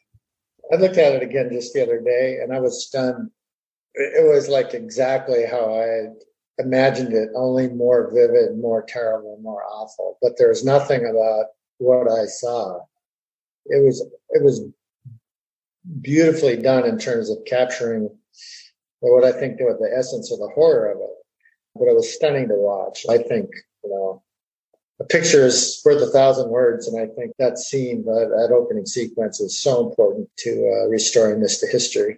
[0.72, 3.32] I looked at it again just the other day and i was stunned.
[3.94, 6.08] It was like exactly how i
[6.60, 10.18] imagined it only more vivid, more terrible, more awful.
[10.22, 11.46] But there's nothing about
[11.78, 12.80] what I saw.
[13.66, 14.66] It was it was
[16.02, 18.10] beautifully done in terms of capturing
[19.00, 21.16] what I think was the essence of the horror of it.
[21.76, 23.06] But it was stunning to watch.
[23.10, 23.50] I think
[23.84, 24.22] you know
[25.00, 28.86] a picture is worth a thousand words, and I think that scene, that, that opening
[28.86, 32.18] sequence, is so important to uh, restoring this to history.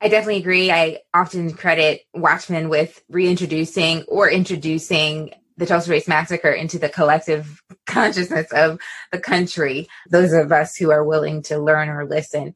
[0.00, 0.70] I definitely agree.
[0.70, 7.60] I often credit Watchmen with reintroducing or introducing the Tulsa Race Massacre into the collective
[7.86, 8.78] consciousness of
[9.10, 12.54] the country, those of us who are willing to learn or listen.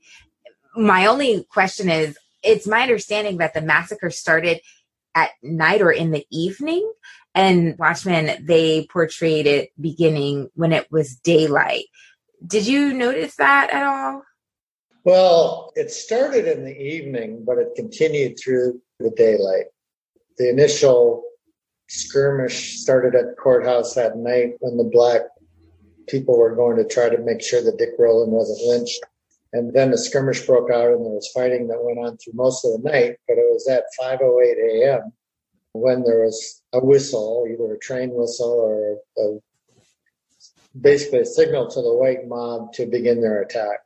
[0.77, 4.61] My only question is it's my understanding that the massacre started
[5.15, 6.91] at night or in the evening.
[7.35, 11.87] And Watchmen, they portrayed it beginning when it was daylight.
[12.47, 14.23] Did you notice that at all?
[15.05, 19.67] Well, it started in the evening, but it continued through the daylight.
[20.39, 21.25] The initial
[21.89, 25.23] skirmish started at the courthouse that night when the black
[26.07, 29.01] people were going to try to make sure that Dick Rowland wasn't lynched.
[29.53, 32.65] And then the skirmish broke out and there was fighting that went on through most
[32.65, 35.13] of the night, but it was at 5.08 a.m.
[35.73, 39.39] when there was a whistle, either a train whistle or a,
[40.81, 43.81] basically a signal to the white mob to begin their attack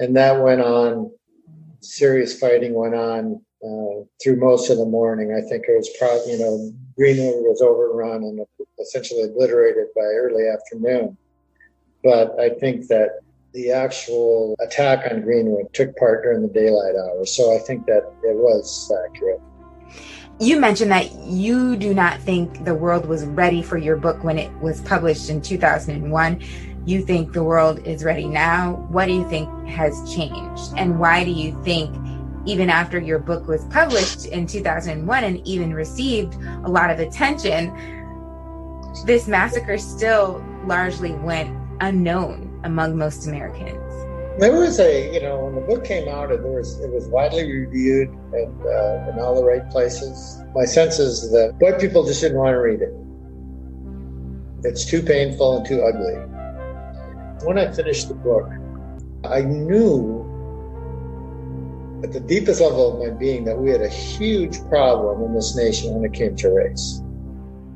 [0.00, 1.12] and that went on.
[1.82, 5.32] Serious fighting went on uh, through most of the morning.
[5.32, 8.40] I think it was probably, you know, Greenwood was overrun and
[8.80, 11.16] essentially obliterated by early afternoon.
[12.02, 13.20] But I think that
[13.52, 17.34] the actual attack on Greenwood took part during the daylight hours.
[17.34, 19.40] So I think that it was accurate.
[20.38, 24.38] You mentioned that you do not think the world was ready for your book when
[24.38, 26.42] it was published in 2001
[26.86, 28.86] you think the world is ready now?
[28.88, 30.72] What do you think has changed?
[30.76, 31.94] And why do you think,
[32.46, 37.74] even after your book was published in 2001 and even received a lot of attention,
[39.04, 43.76] this massacre still largely went unknown among most Americans?
[44.38, 47.44] There was a, you know, when the book came out, it was it was widely
[47.44, 50.42] reviewed and uh, in all the right places.
[50.54, 52.94] My sense is that white people just didn't want to read it.
[54.62, 56.29] It's too painful and too ugly
[57.44, 58.48] when I finished the book,
[59.24, 60.26] I knew
[62.02, 65.54] at the deepest level of my being that we had a huge problem in this
[65.56, 67.02] nation when it came to race.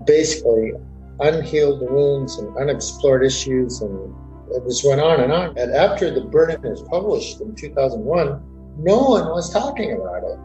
[0.07, 0.72] Basically,
[1.20, 4.14] unhealed wounds and unexplored issues, and
[4.53, 5.57] it just went on and on.
[5.59, 8.42] And after The Burning was published in 2001,
[8.79, 10.38] no one was talking about it.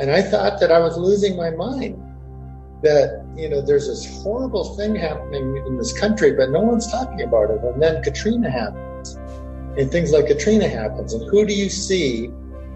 [0.00, 2.02] And I thought that I was losing my mind
[2.82, 7.22] that you know there's this horrible thing happening in this country but no one's talking
[7.22, 7.60] about it.
[7.62, 9.16] And then katrina happens
[9.76, 11.12] and things like katrina happens.
[11.12, 12.26] And who do you see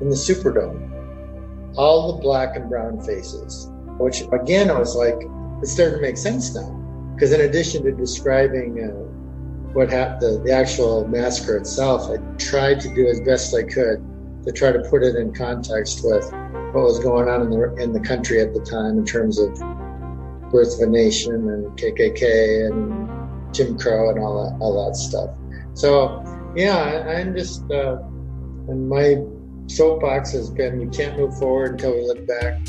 [0.00, 0.90] in the superdome?
[1.76, 5.14] All the black and brown faces which again i was like
[5.62, 6.70] it started to make sense now.
[7.14, 8.88] Because in addition to describing uh,
[9.72, 14.04] what happened the, the actual massacre itself i tried to do as best i could
[14.44, 16.30] to try to put it in context with
[16.72, 19.58] what was going on in the in the country at the time in terms of
[20.54, 25.30] Birth of a Nation and KKK and Jim Crow and all that, all that stuff.
[25.72, 26.22] So,
[26.54, 27.96] yeah, I'm just, uh,
[28.68, 29.16] and my
[29.66, 32.60] soapbox has been we can't move forward until we look back.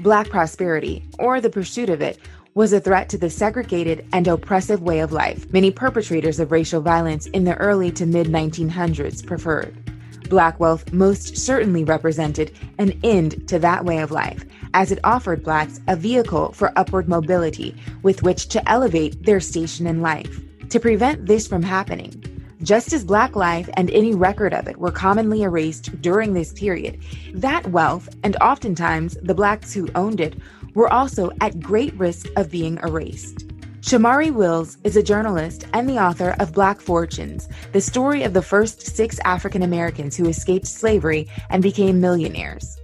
[0.00, 2.18] Black prosperity, or the pursuit of it,
[2.52, 6.82] was a threat to the segregated and oppressive way of life many perpetrators of racial
[6.82, 9.89] violence in the early to mid 1900s preferred.
[10.30, 15.42] Black wealth most certainly represented an end to that way of life, as it offered
[15.42, 20.40] Blacks a vehicle for upward mobility with which to elevate their station in life.
[20.70, 22.22] To prevent this from happening,
[22.62, 27.02] just as Black life and any record of it were commonly erased during this period,
[27.34, 30.36] that wealth, and oftentimes the Blacks who owned it,
[30.74, 33.49] were also at great risk of being erased.
[33.80, 38.42] Shomari Wills is a journalist and the author of Black Fortunes, the story of the
[38.42, 42.78] first six African Americans who escaped slavery and became millionaires.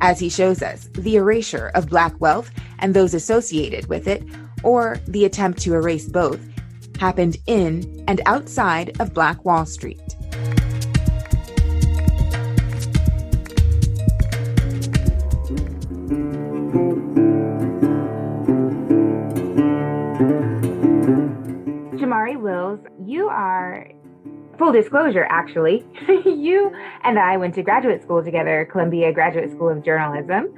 [0.00, 4.24] As he shows us, the erasure of Black wealth and those associated with it,
[4.64, 6.40] or the attempt to erase both,
[6.98, 10.02] happened in and outside of Black Wall Street.
[22.10, 23.86] Shomari Wills, you are
[24.58, 25.86] full disclosure actually.
[26.08, 26.72] you
[27.04, 30.52] and I went to graduate school together, Columbia Graduate School of Journalism.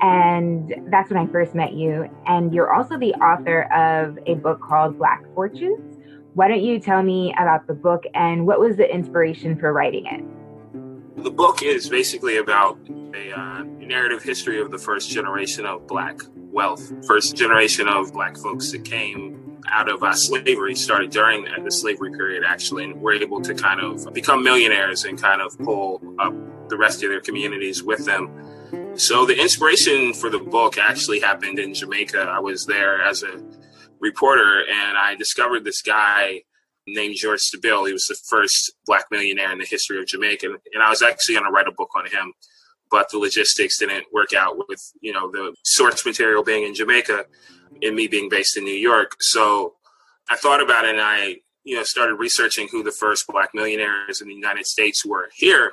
[0.00, 2.08] And that's when I first met you.
[2.26, 5.98] And you're also the author of a book called Black Fortunes.
[6.34, 10.06] Why don't you tell me about the book and what was the inspiration for writing
[10.06, 11.24] it?
[11.24, 12.78] The book is basically about
[13.14, 16.20] a uh, narrative history of the first generation of Black
[16.52, 21.70] wealth, first generation of Black folks that came out of uh, slavery started during the
[21.70, 26.00] slavery period actually and were able to kind of become millionaires and kind of pull
[26.18, 26.34] up
[26.68, 28.30] the rest of their communities with them.
[28.96, 32.20] So the inspiration for the book actually happened in jamaica.
[32.20, 33.42] I was there as a
[34.00, 36.42] reporter and i discovered this guy
[36.86, 37.86] named George Stiebel.
[37.86, 41.36] He was the first black millionaire in the history of jamaica and i was actually
[41.36, 42.32] going to write a book on him
[42.90, 47.24] but the logistics didn't work out with you know the source material being in jamaica
[47.82, 49.12] and me being based in New York.
[49.20, 49.74] So
[50.30, 54.20] I thought about it and I, you know, started researching who the first black millionaires
[54.20, 55.72] in the United States were here.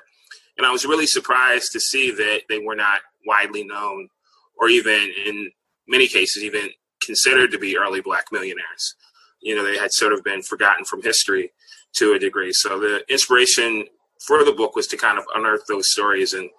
[0.57, 4.09] And I was really surprised to see that they were not widely known
[4.57, 5.51] or even in
[5.87, 6.69] many cases even
[7.03, 8.95] considered to be early black millionaires.
[9.41, 11.51] You know, they had sort of been forgotten from history
[11.95, 12.53] to a degree.
[12.53, 13.85] So the inspiration
[14.25, 16.49] for the book was to kind of unearth those stories and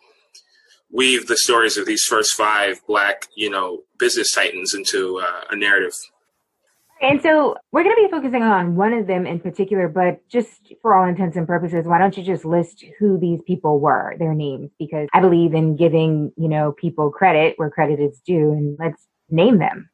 [0.92, 5.56] weave the stories of these first five black, you know, business titans into uh, a
[5.56, 5.94] narrative.
[7.00, 10.72] And so we're going to be focusing on one of them in particular, but just
[10.80, 14.34] for all intents and purposes, why don't you just list who these people were, their
[14.34, 14.70] names?
[14.78, 19.04] Because I believe in giving, you know, people credit where credit is due, and let's
[19.28, 19.90] name them.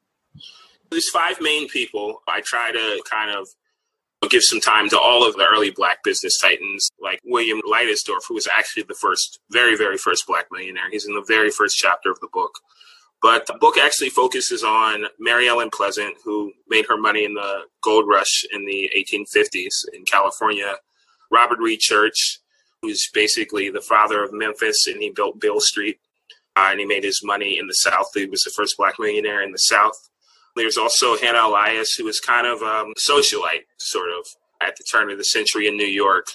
[0.91, 2.23] There's five main people.
[2.29, 3.49] I try to kind of
[4.27, 8.35] give some time to all of the early black business titans like William Leidesdorff, who
[8.35, 10.91] was actually the first, very, very first black millionaire.
[10.91, 12.59] He's in the very first chapter of the book.
[13.21, 17.63] But the book actually focuses on Mary Ellen Pleasant, who made her money in the
[17.83, 20.77] gold rush in the 1850s in California.
[21.31, 22.39] Robert Reed Church,
[22.83, 25.99] who's basically the father of Memphis, and he built Beale Street.
[26.57, 28.07] Uh, and he made his money in the South.
[28.15, 30.09] He was the first black millionaire in the South.
[30.59, 34.27] There's also Hannah Elias, who was kind of um, a socialite, sort of,
[34.61, 36.27] at the turn of the century in New York,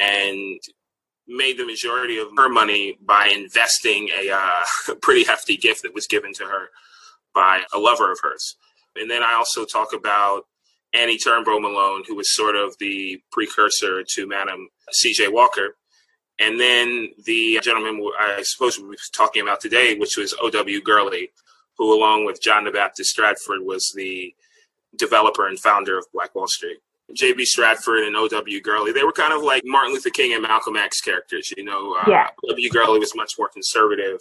[0.00, 0.60] and
[1.26, 6.06] made the majority of her money by investing a uh, pretty hefty gift that was
[6.06, 6.68] given to her
[7.34, 8.56] by a lover of hers.
[8.96, 10.42] And then I also talk about
[10.92, 15.28] Annie Turnbo Malone, who was sort of the precursor to Madam C.J.
[15.28, 15.76] Walker.
[16.38, 20.80] And then the gentleman I suppose we're talking about today, which was O.W.
[20.82, 21.30] Gurley,
[21.78, 24.34] who, along with John the Baptist Stratford, was the
[24.96, 26.78] developer and founder of Black Wall Street.
[27.12, 27.44] J.B.
[27.44, 28.60] Stratford and O.W.
[28.62, 31.52] Gurley, they were kind of like Martin Luther King and Malcolm X characters.
[31.56, 32.28] You know, uh, yeah.
[32.44, 32.70] O.W.
[32.70, 34.20] Gurley was much more conservative.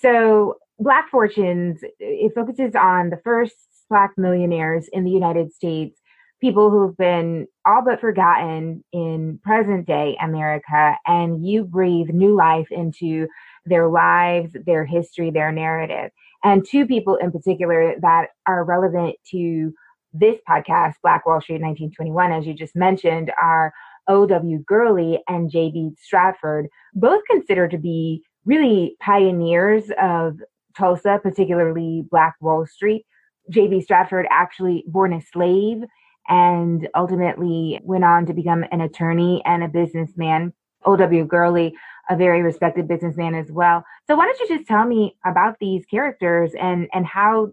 [0.00, 3.54] So, Black Fortunes, it focuses on the first
[3.88, 5.98] Black millionaires in the United States,
[6.40, 12.68] people who've been all but forgotten in present day America, and you breathe new life
[12.70, 13.26] into
[13.64, 16.12] their lives, their history, their narrative
[16.44, 19.72] and two people in particular that are relevant to
[20.12, 23.72] this podcast, Black Wall Street 1921, as you just mentioned, are
[24.08, 24.58] O.W.
[24.66, 25.92] Gurley and J.B.
[25.98, 30.38] Stratford, both considered to be really pioneers of
[30.76, 33.04] Tulsa, particularly Black Wall Street.
[33.50, 33.82] J.B.
[33.82, 35.82] Stratford actually born a slave
[36.28, 40.52] and ultimately went on to become an attorney and a businessman.
[40.86, 41.24] O.W.
[41.24, 41.74] Gurley
[42.08, 43.84] a very respected businessman as well.
[44.06, 47.52] So why don't you just tell me about these characters and and how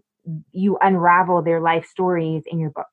[0.52, 2.86] you unravel their life stories in your book?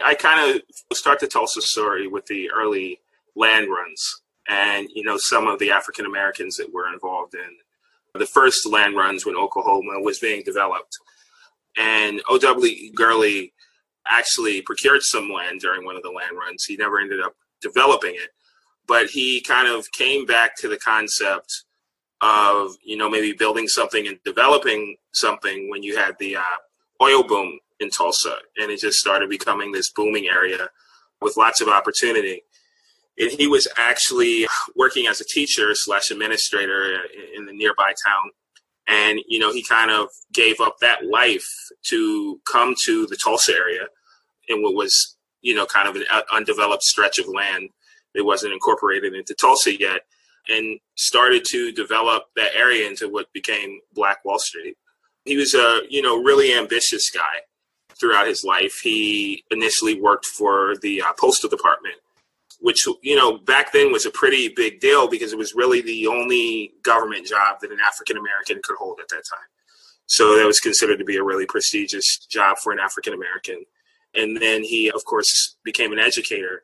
[0.00, 3.00] I kind of start to tell the Tulsa story with the early
[3.36, 8.26] land runs and you know some of the African Americans that were involved in the
[8.26, 10.96] first land runs when Oklahoma was being developed.
[11.76, 12.92] And O.W.
[12.92, 13.52] Gurley
[14.08, 16.64] actually procured some land during one of the land runs.
[16.64, 18.30] He never ended up developing it,
[18.88, 21.64] but he kind of came back to the concept
[22.20, 26.42] of, you know, maybe building something and developing something when you had the uh,
[27.02, 28.36] oil boom in Tulsa.
[28.56, 30.68] And it just started becoming this booming area
[31.20, 32.42] with lots of opportunity.
[33.18, 36.98] And he was actually working as a teacher slash administrator
[37.36, 38.30] in the nearby town.
[38.88, 41.46] And, you know, he kind of gave up that life
[41.88, 43.86] to come to the Tulsa area
[44.48, 47.68] in what was, you know, kind of an undeveloped stretch of land
[48.18, 50.02] that wasn't incorporated into Tulsa yet
[50.48, 54.76] and started to develop that area into what became Black Wall Street.
[55.24, 57.42] He was a, you know, really ambitious guy
[57.98, 58.80] throughout his life.
[58.82, 61.96] He initially worked for the uh, postal department,
[62.60, 66.06] which you know back then was a pretty big deal because it was really the
[66.08, 69.48] only government job that an African American could hold at that time.
[70.06, 73.64] So that was considered to be a really prestigious job for an African American.
[74.14, 76.62] And then he, of course, became an educator.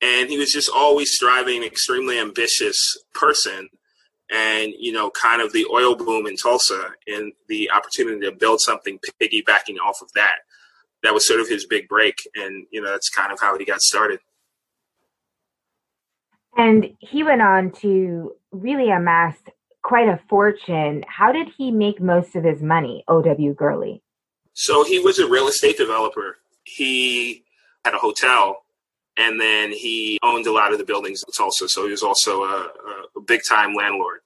[0.00, 2.78] And he was just always striving, extremely ambitious
[3.14, 3.68] person.
[4.30, 8.60] And, you know, kind of the oil boom in Tulsa and the opportunity to build
[8.60, 10.36] something piggybacking off of that
[11.04, 13.64] that was sort of his big break, and you know that's kind of how he
[13.64, 14.18] got started.
[16.56, 19.36] And he went on to really amass
[19.82, 21.04] quite a fortune.
[21.06, 23.54] How did he make most of his money, O.W.
[23.54, 24.02] Gurley?
[24.54, 26.38] So he was a real estate developer.
[26.64, 27.44] He
[27.84, 28.63] had a hotel
[29.16, 31.68] and then he owned a lot of the buildings in Tulsa.
[31.68, 32.70] So he was also a,
[33.16, 34.20] a big time landlord.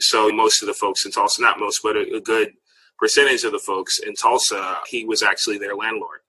[0.00, 2.52] So most of the folks in Tulsa, not most, but a, a good
[2.98, 6.20] percentage of the folks in Tulsa, he was actually their landlord.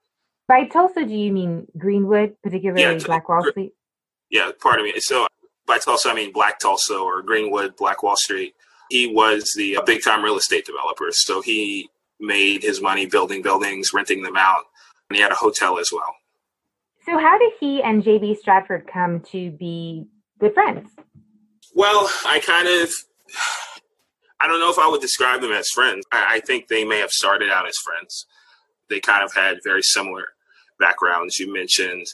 [0.46, 3.72] By Tulsa, do you mean Greenwood, particularly yeah, Black Wall Street?
[4.30, 4.94] Yeah, pardon me.
[5.00, 5.26] So
[5.66, 8.54] by Tulsa, I mean Black Tulsa or Greenwood, Black Wall Street.
[8.88, 11.08] He was the uh, big time real estate developer.
[11.10, 14.64] So he made his money building buildings, renting them out,
[15.10, 16.14] and he had a hotel as well.
[17.08, 20.06] So, how did he and JB Stratford come to be
[20.38, 20.90] good friends?
[21.74, 22.90] Well, I kind of
[24.40, 26.04] I don't know if I would describe them as friends.
[26.12, 28.26] I, I think they may have started out as friends.
[28.90, 30.24] They kind of had very similar
[30.78, 31.38] backgrounds.
[31.38, 32.06] You mentioned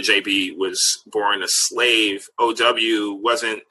[0.00, 2.26] JB was born a slave.
[2.40, 3.62] OW wasn't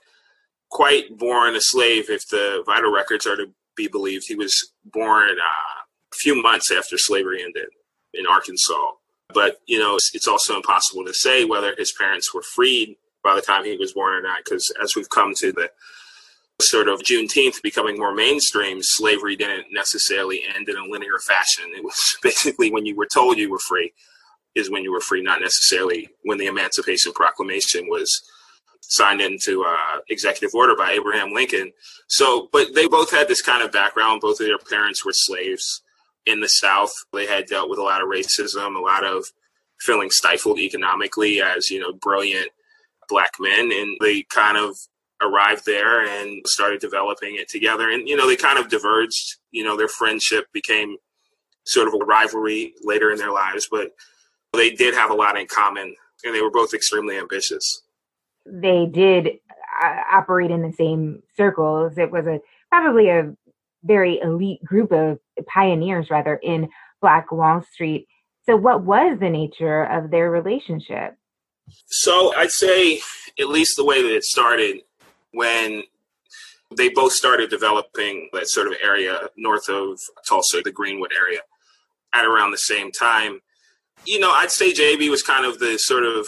[0.69, 4.25] quite born a slave, if the vital records are to be believed.
[4.27, 5.81] He was born uh,
[6.13, 7.67] a few months after slavery ended
[8.13, 8.91] in Arkansas.
[9.33, 13.35] But, you know, it's, it's also impossible to say whether his parents were freed by
[13.35, 15.69] the time he was born or not, because as we've come to the
[16.61, 21.65] sort of Juneteenth becoming more mainstream, slavery didn't necessarily end in a linear fashion.
[21.75, 23.93] It was basically when you were told you were free
[24.55, 28.21] is when you were free, not necessarily when the Emancipation Proclamation was
[28.81, 31.71] signed into uh, executive order by Abraham Lincoln.
[32.07, 34.21] So, but they both had this kind of background.
[34.21, 35.81] Both of their parents were slaves
[36.25, 36.93] in the South.
[37.11, 39.25] They had dealt with a lot of racism, a lot of
[39.79, 42.49] feeling stifled economically as, you know, brilliant
[43.09, 43.71] black men.
[43.71, 44.77] And they kind of
[45.21, 47.89] arrived there and started developing it together.
[47.89, 49.37] And, you know, they kind of diverged.
[49.51, 50.97] You know, their friendship became
[51.65, 53.91] sort of a rivalry later in their lives, but
[54.53, 57.83] they did have a lot in common and they were both extremely ambitious.
[58.45, 59.39] They did
[59.83, 61.97] uh, operate in the same circles.
[61.97, 63.33] It was a probably a
[63.83, 66.69] very elite group of pioneers, rather, in
[67.01, 68.07] Black Wall Street.
[68.45, 71.15] So, what was the nature of their relationship?
[71.87, 73.01] So, I'd say,
[73.39, 74.81] at least the way that it started,
[75.31, 75.83] when
[76.77, 81.39] they both started developing that sort of area north of Tulsa, the Greenwood area,
[82.13, 83.39] at around the same time.
[84.05, 86.27] You know, I'd say JB was kind of the sort of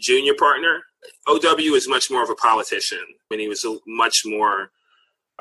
[0.00, 0.82] junior partner.
[1.26, 4.70] OW is much more of a politician, and he was much more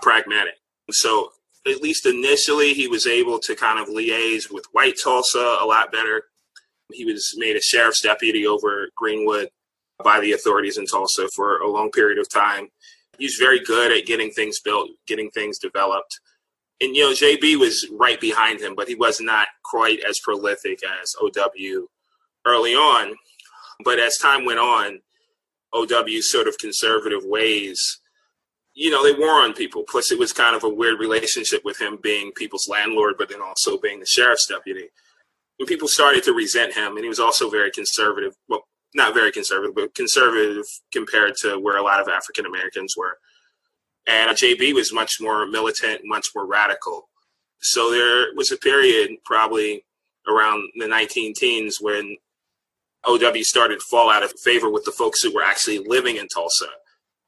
[0.01, 0.55] pragmatic.
[0.91, 1.31] So,
[1.67, 5.91] at least initially, he was able to kind of liaise with White Tulsa a lot
[5.91, 6.23] better.
[6.91, 9.49] He was made a sheriff's deputy over Greenwood
[10.03, 12.69] by the authorities in Tulsa for a long period of time.
[13.17, 16.19] He was very good at getting things built, getting things developed.
[16.81, 20.79] And, you know, JB was right behind him, but he was not quite as prolific
[20.83, 21.87] as OW
[22.45, 23.15] early on.
[23.83, 25.01] But as time went on,
[25.73, 28.00] OW's sort of conservative ways,
[28.73, 29.83] you know, they wore on people.
[29.87, 33.41] Plus, it was kind of a weird relationship with him being people's landlord, but then
[33.41, 34.89] also being the sheriff's deputy.
[35.59, 38.35] And people started to resent him, and he was also very conservative.
[38.47, 43.17] Well, not very conservative, but conservative compared to where a lot of African Americans were.
[44.07, 47.09] And JB was much more militant, much more radical.
[47.59, 49.85] So there was a period, probably
[50.27, 52.17] around the 19 teens, when
[53.05, 56.27] OW started to fall out of favor with the folks who were actually living in
[56.27, 56.67] Tulsa.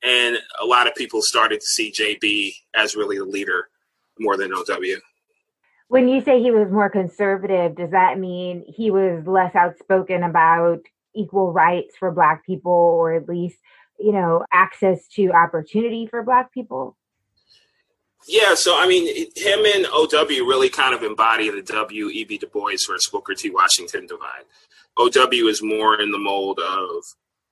[0.03, 3.69] And a lot of people started to see JB as really the leader
[4.19, 4.99] more than OW.
[5.87, 10.79] When you say he was more conservative, does that mean he was less outspoken about
[11.15, 13.57] equal rights for Black people or at least,
[13.99, 16.97] you know, access to opportunity for Black people?
[18.27, 22.37] Yeah, so I mean, him and OW really kind of embody the W.E.B.
[22.37, 23.49] Du Bois versus Booker T.
[23.49, 24.45] Washington divide.
[24.97, 27.03] OW is more in the mold of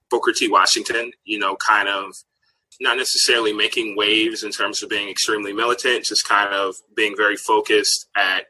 [0.10, 0.48] Booker T.
[0.48, 2.16] Washington, you know, kind of
[2.80, 7.36] not necessarily making waves in terms of being extremely militant, just kind of being very
[7.36, 8.46] focused at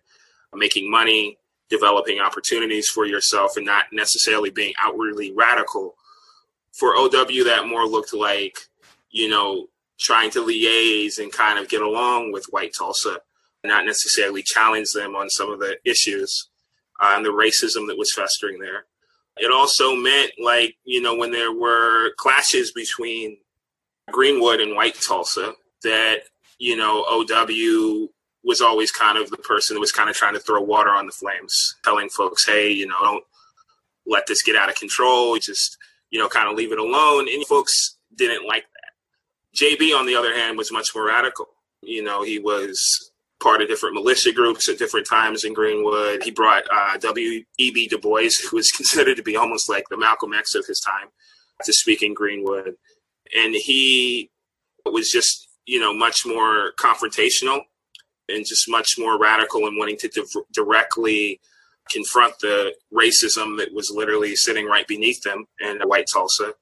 [0.54, 1.38] making money,
[1.70, 5.96] developing opportunities for yourself, and not necessarily being outwardly radical.
[6.74, 8.58] For OW, that more looked like,
[9.10, 9.68] you know,
[10.00, 13.20] trying to liaise and kind of get along with white Tulsa,
[13.64, 16.50] not necessarily challenge them on some of the issues
[17.02, 18.86] uh, and the racism that was festering there.
[19.38, 23.38] It also meant, like, you know, when there were clashes between
[24.10, 26.22] Greenwood and white Tulsa, that,
[26.58, 28.08] you know, OW
[28.44, 31.06] was always kind of the person that was kind of trying to throw water on
[31.06, 33.24] the flames, telling folks, hey, you know, don't
[34.06, 35.38] let this get out of control.
[35.38, 35.78] Just,
[36.10, 37.28] you know, kind of leave it alone.
[37.32, 39.58] And folks didn't like that.
[39.58, 41.48] JB, on the other hand, was much more radical.
[41.82, 46.24] You know, he was part of different militia groups at different times in Greenwood.
[46.24, 47.88] He brought uh, W.E.B.
[47.88, 51.10] Du Bois, who was considered to be almost like the Malcolm X of his time,
[51.64, 52.76] to speak in Greenwood.
[53.34, 54.30] And he
[54.86, 57.62] was just, you know, much more confrontational
[58.30, 61.40] and just much more radical in wanting to di- directly
[61.92, 66.54] confront the racism that was literally sitting right beneath them in white Tulsa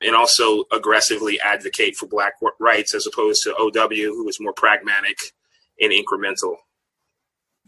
[0.00, 5.16] and also aggressively advocate for black rights as opposed to OW, who was more pragmatic
[5.80, 6.56] and incremental.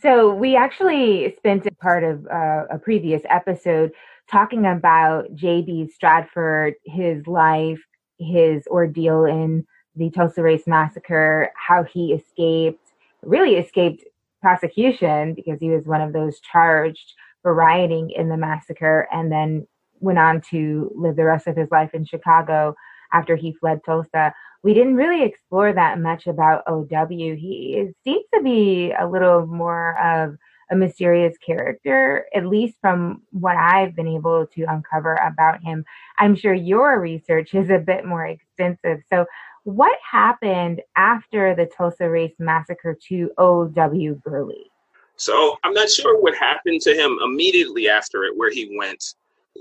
[0.01, 3.93] So we actually spent a part of uh, a previous episode
[4.31, 5.91] talking about J.B.
[5.95, 7.81] Stratford, his life,
[8.19, 12.93] his ordeal in the Tulsa Race Massacre, how he escaped,
[13.23, 14.05] really escaped
[14.43, 19.67] prosecution because he was one of those charged for rioting in the massacre and then
[20.01, 22.75] went on to live the rest of his life in Chicago
[23.13, 24.35] after he fled Tulsa.
[24.63, 27.07] We didn't really explore that much about OW.
[27.09, 30.37] He seems to be a little more of
[30.71, 35.85] a mysterious character, at least from what I've been able to uncover about him.
[36.19, 39.03] I'm sure your research is a bit more extensive.
[39.09, 39.27] So,
[39.65, 44.21] what happened after the Tulsa Race Massacre to O.W.
[44.25, 44.71] Gurley?
[45.17, 49.03] So, I'm not sure what happened to him immediately after it, where he went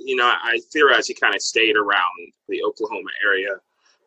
[0.04, 3.50] you know, I theorize he kind of stayed around the Oklahoma area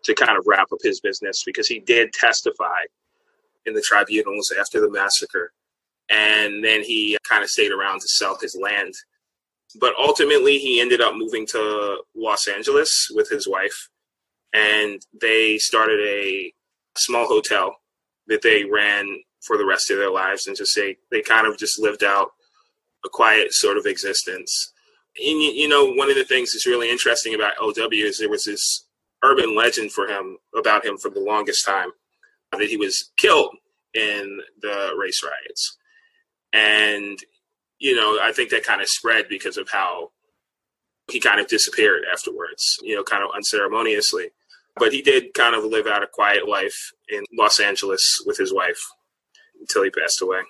[0.04, 2.82] to kind of wrap up his business because he did testify
[3.66, 5.52] in the tribunals after the massacre.
[6.10, 8.94] And then he kind of stayed around to sell his land.
[9.78, 13.88] But ultimately, he ended up moving to Los Angeles with his wife.
[14.54, 16.52] And they started a
[16.96, 17.76] small hotel
[18.28, 21.58] that they ran for the rest of their lives and just say they kind of
[21.58, 22.30] just lived out
[23.04, 24.72] a quiet sort of existence
[25.18, 28.44] and you know, one of the things that's really interesting about OW is there was
[28.44, 28.84] this
[29.24, 31.90] urban legend for him about him for the longest time
[32.52, 33.54] that he was killed
[33.94, 35.76] in the race riots,
[36.52, 37.18] and
[37.78, 40.10] you know, I think that kind of spread because of how
[41.10, 42.78] he kind of disappeared afterwards.
[42.82, 44.30] You know, kind of unceremoniously,
[44.76, 48.52] but he did kind of live out a quiet life in Los Angeles with his
[48.52, 48.80] wife
[49.60, 50.40] until he passed away.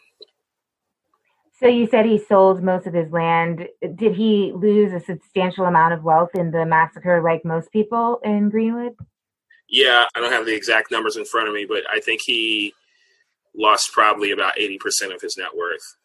[1.60, 3.66] So you said he sold most of his land.
[3.96, 8.48] Did he lose a substantial amount of wealth in the massacre like most people in
[8.48, 8.94] Greenwood?
[9.68, 12.74] Yeah, I don't have the exact numbers in front of me, but I think he
[13.58, 15.96] lost probably about 80% of his net worth.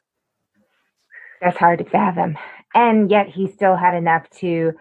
[1.42, 2.38] That's hard to fathom.
[2.74, 4.74] And yet he still had enough to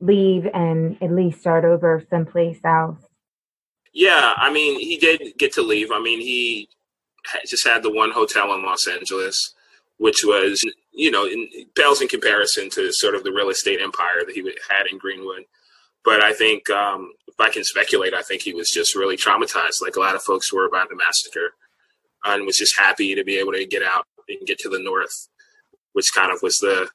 [0.00, 2.98] leave and at least start over someplace else.
[3.92, 5.90] Yeah, I mean, he did get to leave.
[5.92, 6.68] I mean, he
[7.46, 9.54] just had the one hotel in Los Angeles
[9.98, 10.60] which was,
[10.92, 14.42] you know, in, pales in comparison to sort of the real estate empire that he
[14.68, 15.44] had in Greenwood.
[16.04, 19.82] But I think, um, if I can speculate, I think he was just really traumatized,
[19.82, 21.54] like a lot of folks were by the massacre,
[22.24, 25.28] and was just happy to be able to get out and get to the north,
[25.92, 26.88] which kind of was the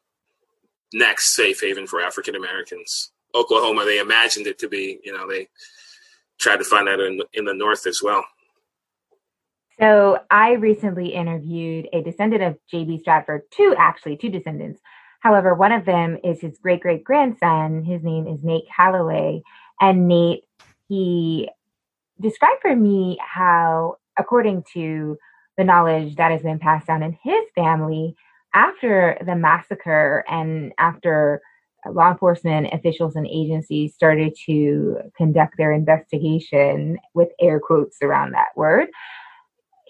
[0.94, 3.12] next safe haven for African Americans.
[3.36, 5.48] Oklahoma, they imagined it to be, you know, they
[6.40, 8.24] tried to find that in, in the north as well.
[9.80, 13.00] So I recently interviewed a descendant of J.B.
[13.00, 14.82] Stratford, two actually, two descendants.
[15.22, 17.84] However, one of them is his great great grandson.
[17.84, 19.42] His name is Nate Calloway.
[19.80, 20.44] And Nate,
[20.90, 21.50] he
[22.20, 25.18] described for me how, according to
[25.58, 28.16] the knowledge that has been passed down in his family,
[28.54, 31.42] after the massacre and after
[31.90, 38.50] law enforcement officials and agencies started to conduct their investigation with air quotes around that
[38.56, 38.88] word,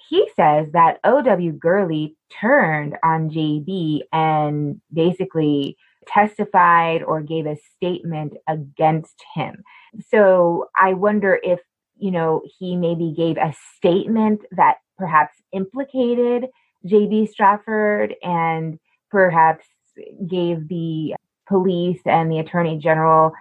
[0.10, 1.52] he says that O.W.
[1.54, 5.78] Gurley turned on JB and basically
[6.08, 9.64] testified or gave a statement against him.
[10.10, 11.60] So I wonder if,
[12.00, 16.46] you know, he maybe gave a statement that perhaps implicated
[16.86, 18.80] JB Stratford and
[19.12, 19.66] perhaps
[20.28, 21.16] gave the
[21.48, 23.34] police and the attorney general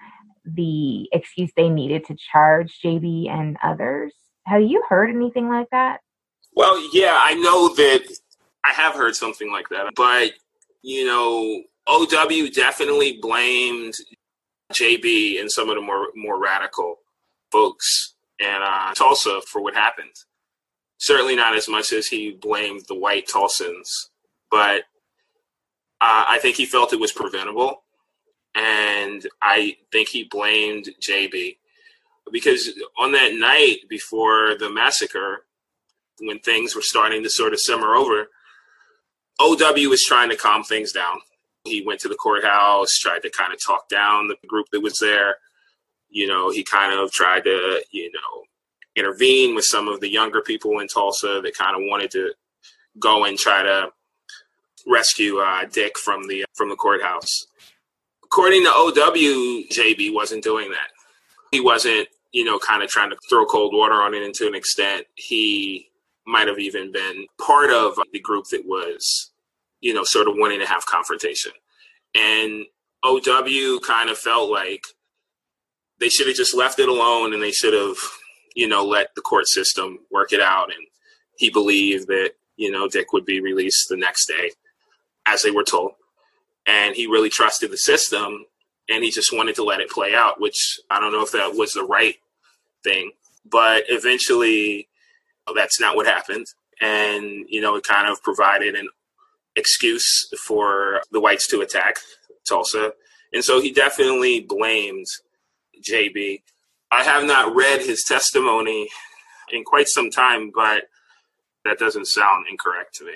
[0.44, 4.14] the excuse they needed to charge JB and others.
[4.46, 6.00] Have you heard anything like that?
[6.54, 8.08] Well, yeah, I know that
[8.64, 10.32] I have heard something like that, but
[10.82, 13.94] you know, OW definitely blamed
[14.72, 16.96] JB and some of the more more radical
[17.52, 20.14] folks and uh, Tulsa for what happened.
[20.98, 24.08] Certainly not as much as he blamed the white Tulsans,
[24.50, 24.82] but
[26.00, 27.82] uh, I think he felt it was preventable,
[28.54, 31.56] and I think he blamed JB
[32.32, 35.44] because on that night before the massacre,
[36.20, 38.28] when things were starting to sort of simmer over,
[39.40, 41.18] OW was trying to calm things down.
[41.64, 44.98] He went to the courthouse, tried to kind of talk down the group that was
[44.98, 45.36] there.
[46.10, 48.44] You know, he kind of tried to, you know,
[48.96, 52.32] intervene with some of the younger people in Tulsa that kind of wanted to
[52.98, 53.90] go and try to
[54.86, 57.46] rescue uh, Dick from the from the courthouse.
[58.24, 60.88] According to OW, JB wasn't doing that.
[61.50, 64.22] He wasn't, you know, kind of trying to throw cold water on it.
[64.22, 65.88] And to an extent, he
[66.26, 69.30] might have even been part of the group that was,
[69.80, 71.52] you know, sort of wanting to have confrontation.
[72.14, 72.66] And
[73.02, 74.82] OW kind of felt like
[76.00, 77.96] they should have just left it alone and they should have,
[78.54, 80.72] you know, let the court system work it out.
[80.72, 80.86] And
[81.36, 84.50] he believed that, you know, Dick would be released the next day,
[85.26, 85.92] as they were told.
[86.66, 88.44] And he really trusted the system
[88.88, 91.54] and he just wanted to let it play out, which I don't know if that
[91.54, 92.16] was the right
[92.82, 93.12] thing.
[93.44, 94.88] But eventually,
[95.54, 96.46] that's not what happened.
[96.80, 98.88] And, you know, it kind of provided an
[99.56, 101.96] excuse for the whites to attack
[102.46, 102.92] Tulsa.
[103.32, 105.06] And so he definitely blamed
[105.82, 106.42] JB.
[106.90, 108.88] I have not read his testimony
[109.52, 110.84] in quite some time, but
[111.64, 113.12] that doesn't sound incorrect to me.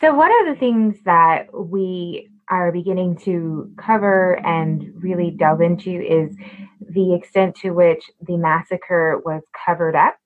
[0.00, 5.90] So, one of the things that we are beginning to cover and really delve into
[5.90, 6.34] is
[6.80, 10.16] the extent to which the massacre was covered up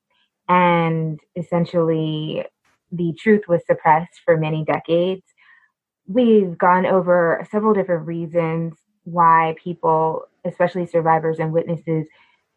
[0.49, 2.45] and essentially
[2.93, 5.23] the truth was suppressed for many decades.
[6.07, 8.75] We've gone over several different reasons
[9.05, 12.07] why people, especially survivors and witnesses,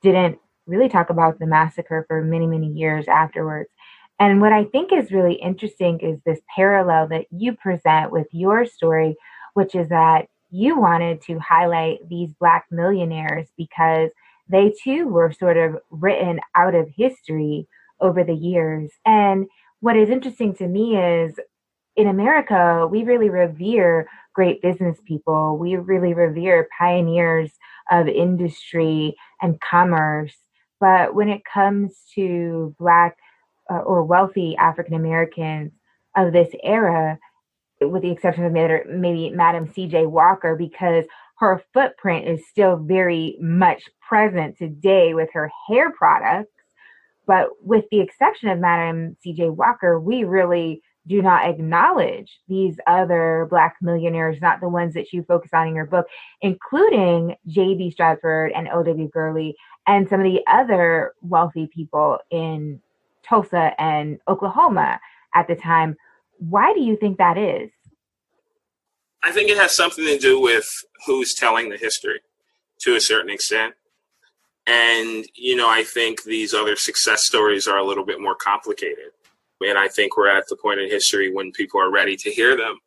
[0.02, 3.70] didn't really talk about the massacre for many, many years afterwards.
[4.20, 8.66] And what I think is really interesting is this parallel that you present with your
[8.66, 9.16] story,
[9.54, 14.10] which is that you wanted to highlight these Black millionaires because
[14.48, 17.68] they too were sort of written out of history
[18.00, 18.92] over the years.
[19.06, 19.48] And
[19.82, 21.34] what is interesting to me is
[21.96, 25.58] in America, we really revere great business people.
[25.58, 27.52] We really revere pioneers
[27.92, 30.36] of industry and commerce.
[30.80, 33.18] But when it comes to Black
[33.72, 35.72] uh, or wealthy African Americans
[36.18, 37.18] of this era,
[37.82, 40.06] with the exception of maybe Madam C.J.
[40.06, 41.06] Walker, because
[41.40, 46.52] her footprint is still very much present today with her hair products.
[47.28, 49.50] But with the exception of Madam C.J.
[49.50, 55.24] Walker, we really do not acknowledge these other Black millionaires, not the ones that you
[55.24, 56.08] focus on in your book,
[56.42, 57.92] including J.B.
[57.92, 59.08] Stratford and O.W.
[59.10, 59.56] Gurley
[59.88, 62.82] and some of the other wealthy people in
[63.24, 65.00] Tulsa and Oklahoma
[65.34, 65.96] at the time.
[66.40, 67.70] Why do you think that is?
[69.24, 70.68] I think it has something to do with
[71.06, 72.22] who's telling the history
[72.82, 73.74] to a certain extent.
[74.68, 79.12] And, you know, I think these other success stories are a little bit more complicated.
[79.62, 82.58] And I think we're at the point in history when people are ready to hear
[82.58, 82.80] them.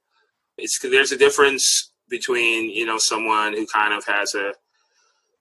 [0.56, 4.52] It's there's a difference between, you know, someone who kind of has a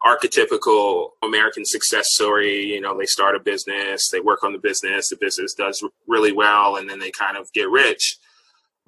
[0.05, 2.65] archetypical American success story.
[2.65, 6.31] You know, they start a business, they work on the business, the business does really
[6.31, 8.17] well, and then they kind of get rich.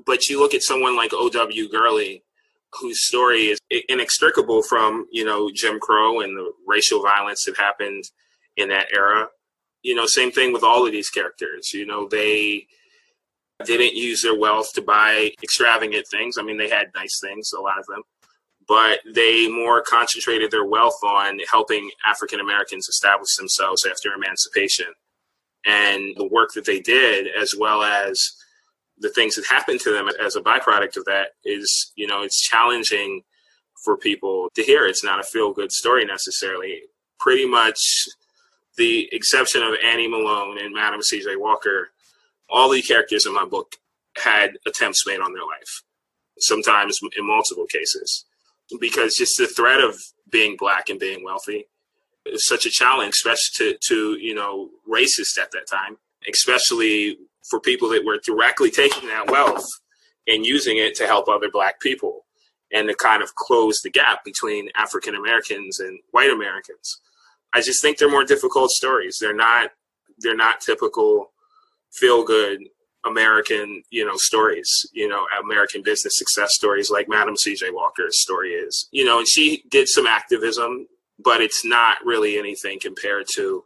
[0.06, 1.70] But you look at someone like O.W.
[1.70, 2.24] Gurley,
[2.80, 3.60] whose story is
[3.90, 8.04] inextricable from, you know, Jim Crow and the racial violence that happened
[8.56, 9.28] in that era.
[9.82, 11.74] You know, same thing with all of these characters.
[11.74, 12.68] You know, they
[13.66, 16.38] didn't use their wealth to buy extravagant things.
[16.38, 18.04] I mean, they had nice things, a lot of them
[18.70, 24.86] but they more concentrated their wealth on helping African Americans establish themselves after emancipation.
[25.66, 28.32] And the work that they did, as well as
[29.00, 32.40] the things that happened to them as a byproduct of that is, you know, it's
[32.40, 33.24] challenging
[33.84, 34.86] for people to hear.
[34.86, 36.82] It's not a feel good story necessarily.
[37.20, 38.08] Pretty much
[38.80, 41.36] the exception of Annie Malone and Madam C.J.
[41.36, 41.90] Walker,
[42.50, 43.76] all the characters in my book
[44.16, 45.84] had attempts made on their life,
[46.40, 48.26] sometimes in multiple cases,
[48.80, 50.00] because just the threat of
[50.32, 51.66] being black and being wealthy
[52.26, 55.98] is such a challenge, especially to, to you know racists at that time,
[56.32, 57.18] especially
[57.50, 59.68] for people that were directly taking that wealth
[60.26, 62.26] and using it to help other black people
[62.72, 67.02] and to kind of close the gap between African Americans and white Americans.
[67.54, 69.18] I just think they're more difficult stories.
[69.20, 69.72] They're not
[70.20, 71.32] they're not typical
[71.92, 72.60] feel good
[73.06, 77.72] American, you know, stories, you know, American business success stories like Madam C.J.
[77.72, 78.88] Walker's story is.
[78.92, 80.88] You know, and she did some activism,
[81.18, 83.64] but it's not really anything compared to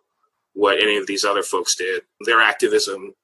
[0.54, 2.04] what any of these other folks did.
[2.26, 3.16] Their activism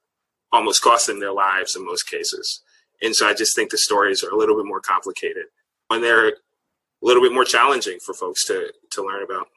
[0.51, 2.63] almost cost them their lives in most cases.
[3.01, 5.45] And so I just think the stories are a little bit more complicated
[5.89, 6.33] and they're a
[7.01, 9.47] little bit more challenging for folks to, to learn about.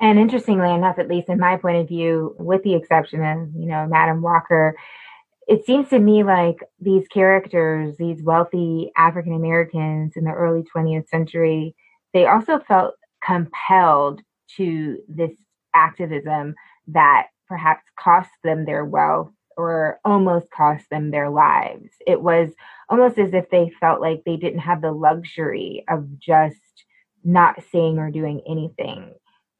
[0.00, 3.66] And interestingly enough, at least in my point of view, with the exception of, you
[3.66, 4.76] know, Madam Walker,
[5.46, 11.08] it seems to me like these characters, these wealthy African Americans in the early 20th
[11.08, 11.74] century,
[12.12, 14.22] they also felt compelled
[14.56, 15.32] to this
[15.74, 16.54] activism
[16.88, 21.90] that perhaps cost them their wealth or almost cost them their lives.
[22.06, 22.50] It was
[22.88, 26.84] almost as if they felt like they didn't have the luxury of just
[27.22, 29.14] not saying or doing anything.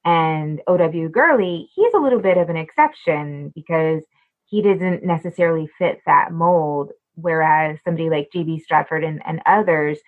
[0.04, 1.08] And O.W.
[1.08, 4.02] Gurley, he's a little bit of an exception because
[4.46, 6.92] he doesn't necessarily fit that mold.
[7.14, 8.60] Whereas somebody like J.B.
[8.60, 9.98] Stratford and, and others,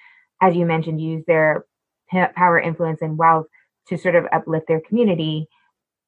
[0.42, 1.64] as you mentioned, use their
[2.11, 3.47] power, influence, and wealth
[3.88, 5.49] to sort of uplift their community.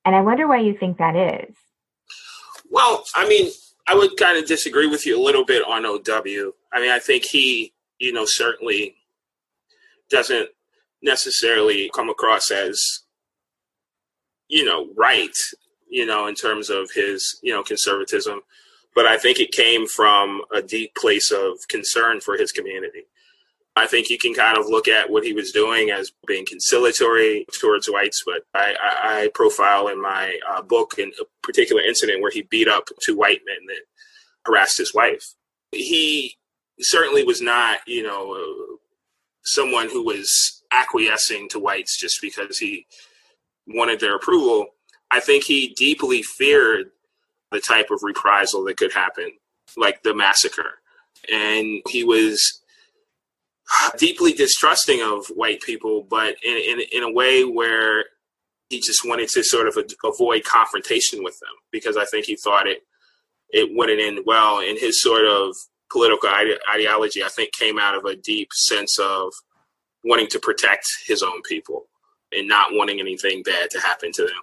[0.05, 1.55] And I wonder why you think that is.
[2.71, 3.51] Well, I mean,
[3.87, 6.53] I would kind of disagree with you a little bit on OW.
[6.73, 8.97] I mean, I think he, you know, certainly
[10.11, 10.51] doesn't
[11.03, 13.05] necessarily come across as
[14.49, 15.37] you know, right,
[15.89, 18.41] you know, in terms of his, you know, conservatism.
[18.95, 23.05] But I think it came from a deep place of concern for his community.
[23.77, 27.47] I think you can kind of look at what he was doing as being conciliatory
[27.61, 32.21] towards whites, but I, I, I profile in my uh, book in a particular incident
[32.21, 33.83] where he beat up two white men that
[34.45, 35.33] harassed his wife.
[35.71, 36.37] He
[36.81, 38.77] certainly was not, you know, uh,
[39.45, 42.87] someone who was acquiescing to whites just because he
[43.69, 44.67] wanted their approval,
[45.11, 46.91] I think he deeply feared
[47.51, 49.33] the type of reprisal that could happen,
[49.77, 50.81] like the massacre.
[51.33, 52.61] And he was
[53.99, 58.05] deeply distrusting of white people, but in, in, in a way where
[58.69, 62.67] he just wanted to sort of avoid confrontation with them because I think he thought
[62.67, 62.83] it
[63.51, 64.59] it wouldn't end well.
[64.59, 65.57] And his sort of
[65.91, 69.33] political ide- ideology, I think, came out of a deep sense of
[70.05, 71.87] wanting to protect his own people
[72.33, 74.43] and not wanting anything bad to happen to them.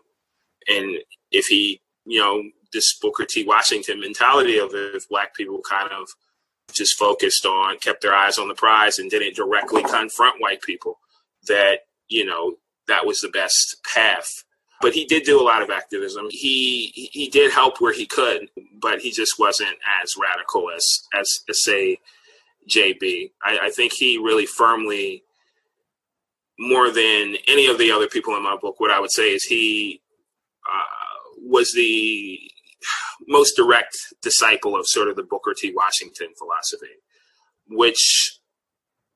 [0.68, 0.98] And
[1.32, 3.46] if he, you know, this Booker T.
[3.46, 6.08] Washington mentality of if black people kind of
[6.74, 11.00] just focused on, kept their eyes on the prize and didn't directly confront white people,
[11.48, 12.56] that, you know,
[12.88, 14.44] that was the best path.
[14.82, 16.28] But he did do a lot of activism.
[16.30, 18.50] He he did help where he could,
[18.82, 22.00] but he just wasn't as radical as as, as say
[22.70, 23.32] JB.
[23.44, 25.24] I, I think he really firmly
[26.58, 29.44] more than any of the other people in my book, what I would say is
[29.44, 30.02] he
[30.68, 32.40] uh, was the
[33.28, 35.74] most direct disciple of sort of the Booker T.
[35.76, 36.94] Washington philosophy,
[37.68, 38.40] which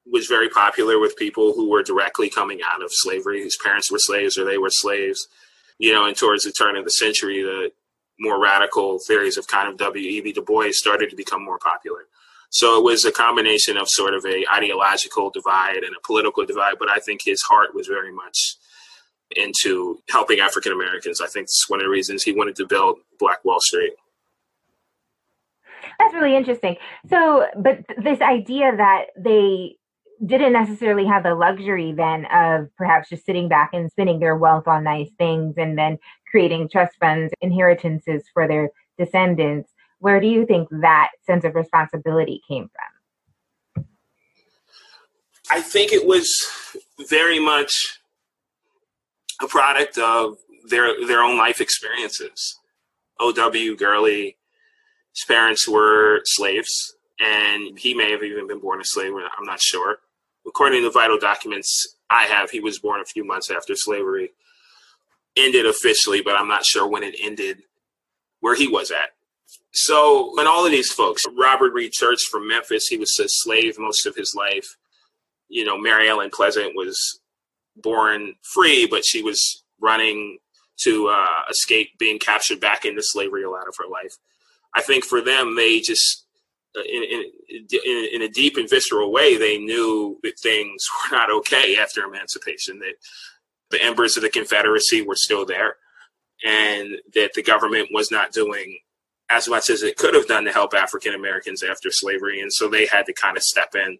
[0.05, 3.99] was very popular with people who were directly coming out of slavery, whose parents were
[3.99, 5.27] slaves or they were slaves.
[5.77, 7.71] You know, and towards the turn of the century, the
[8.19, 10.33] more radical theories of kind of W.E.B.
[10.33, 12.07] Du Bois started to become more popular.
[12.49, 16.75] So it was a combination of sort of a ideological divide and a political divide,
[16.79, 18.55] but I think his heart was very much
[19.35, 21.21] into helping African Americans.
[21.21, 23.93] I think it's one of the reasons he wanted to build Black Wall Street.
[25.99, 26.77] That's really interesting.
[27.09, 29.75] So, but this idea that they
[30.25, 34.67] didn't necessarily have the luxury then of perhaps just sitting back and spending their wealth
[34.67, 35.97] on nice things and then
[36.29, 42.41] creating trust funds, inheritances for their descendants where do you think that sense of responsibility
[42.47, 42.69] came
[43.75, 43.85] from?
[45.51, 46.29] I think it was
[47.09, 47.99] very much
[49.41, 50.37] a product of
[50.69, 52.59] their their own life experiences.
[53.19, 53.75] O.W.
[53.75, 54.37] Gurley,
[55.13, 59.11] his parents were slaves, and he may have even been born a slave.
[59.13, 59.97] I'm not sure.
[60.47, 64.31] According to vital documents I have, he was born a few months after slavery
[65.35, 67.63] ended officially, but I'm not sure when it ended,
[68.39, 69.11] where he was at
[69.71, 73.77] So, and all of these folks, Robert Reed Church from Memphis, he was a slave
[73.77, 74.67] most of his life.
[75.47, 77.19] You know, Mary Ellen Pleasant was
[77.75, 80.39] born free, but she was running
[80.81, 84.15] to uh, escape being captured back into slavery a lot of her life.
[84.75, 86.25] I think for them, they just,
[86.77, 87.25] uh, in, in,
[87.71, 92.03] in, in, a deep and visceral way, they knew that things were not okay after
[92.03, 92.95] emancipation, that
[93.71, 95.75] the embers of the Confederacy were still there,
[96.45, 98.79] and that the government was not doing
[99.29, 102.41] as much as it could have done to help African Americans after slavery.
[102.41, 103.97] And so they had to kind of step in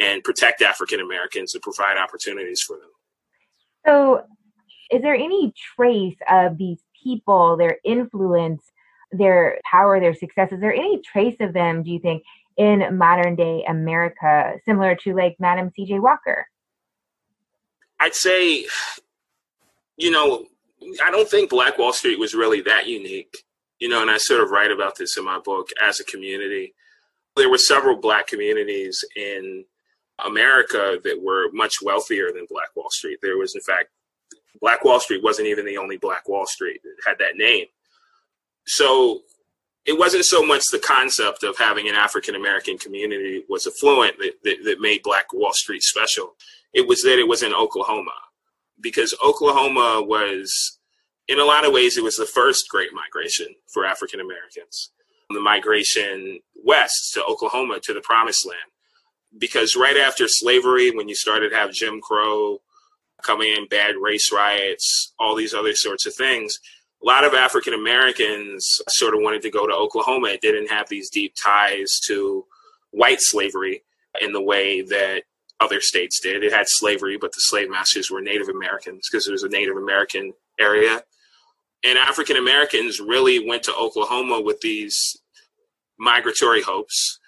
[0.00, 2.90] and protect African Americans and provide opportunities for them.
[3.86, 4.22] So,
[4.90, 8.62] is there any trace of these people, their influence,
[9.12, 10.52] their power, their success?
[10.52, 12.22] Is there any trace of them, do you think,
[12.56, 15.98] in modern day America, similar to like Madam C.J.
[15.98, 16.46] Walker?
[18.00, 18.66] I'd say,
[19.96, 20.46] you know,
[21.04, 23.44] I don't think Black Wall Street was really that unique.
[23.78, 26.74] You know, and I sort of write about this in my book as a community.
[27.36, 29.64] There were several Black communities in
[30.24, 33.18] America that were much wealthier than Black Wall Street.
[33.22, 33.90] There was, in fact,
[34.60, 37.66] Black Wall Street wasn't even the only Black Wall Street that had that name.
[38.66, 39.22] So
[39.86, 44.34] it wasn't so much the concept of having an African American community was affluent that,
[44.44, 46.34] that, that, made Black Wall Street special.
[46.74, 48.12] It was that it was in Oklahoma
[48.80, 50.77] because Oklahoma was,
[51.28, 54.90] in a lot of ways, it was the first great migration for African Americans.
[55.30, 58.58] The migration west to Oklahoma to the promised land.
[59.36, 62.62] Because right after slavery, when you started to have Jim Crow
[63.22, 66.58] coming in, bad race riots, all these other sorts of things,
[67.02, 70.28] a lot of African Americans sort of wanted to go to Oklahoma.
[70.28, 72.46] It didn't have these deep ties to
[72.90, 73.82] white slavery
[74.20, 75.24] in the way that
[75.60, 76.42] other states did.
[76.42, 79.76] It had slavery, but the slave masters were Native Americans because it was a Native
[79.76, 81.02] American area.
[81.84, 85.16] And African Americans really went to Oklahoma with these
[85.98, 87.18] migratory hopes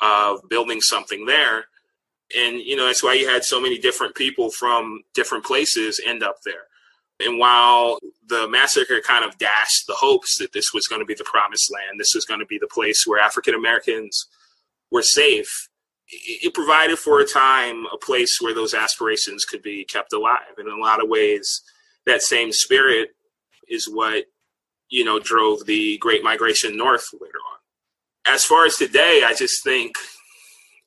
[0.00, 1.66] of building something there.
[2.36, 6.22] And, you know, that's why you had so many different people from different places end
[6.22, 6.66] up there.
[7.20, 11.14] And while the massacre kind of dashed the hopes that this was going to be
[11.14, 14.26] the promised land, this was going to be the place where African Americans
[14.90, 15.68] were safe,
[16.08, 20.54] it provided for a time a place where those aspirations could be kept alive.
[20.56, 21.62] And in a lot of ways,
[22.06, 23.10] that same spirit
[23.70, 24.24] is what,
[24.88, 28.34] you know, drove the Great Migration North later on.
[28.34, 29.94] As far as today, I just think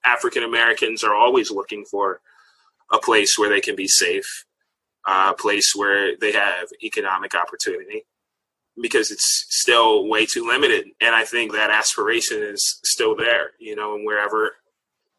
[0.05, 2.21] African Americans are always looking for
[2.91, 4.45] a place where they can be safe
[5.05, 8.05] a place where they have economic opportunity
[8.81, 10.85] because it's still way too limited.
[11.01, 14.55] And I think that aspiration is still there, you know, and wherever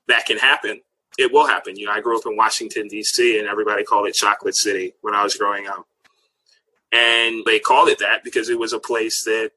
[0.09, 0.81] that can happen,
[1.19, 1.77] it will happen.
[1.77, 5.15] You know, I grew up in Washington, D.C., and everybody called it Chocolate City when
[5.15, 5.87] I was growing up.
[6.95, 9.51] And they called it that because it was a place that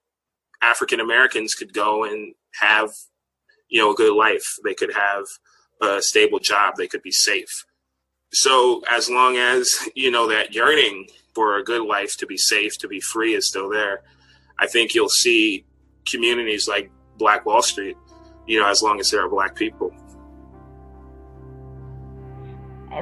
[0.62, 2.90] African Americans could go and have,
[3.70, 4.56] you know, a good life.
[4.64, 5.26] They could have
[5.82, 6.74] a stable job.
[6.78, 7.66] They could be safe
[8.34, 12.78] so as long as you know that yearning for a good life to be safe
[12.78, 14.02] to be free is still there
[14.60, 15.66] i think you'll see
[16.06, 17.96] communities like black wall street
[18.46, 19.92] you know as long as there are black people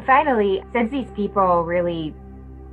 [0.05, 2.13] finally since these people really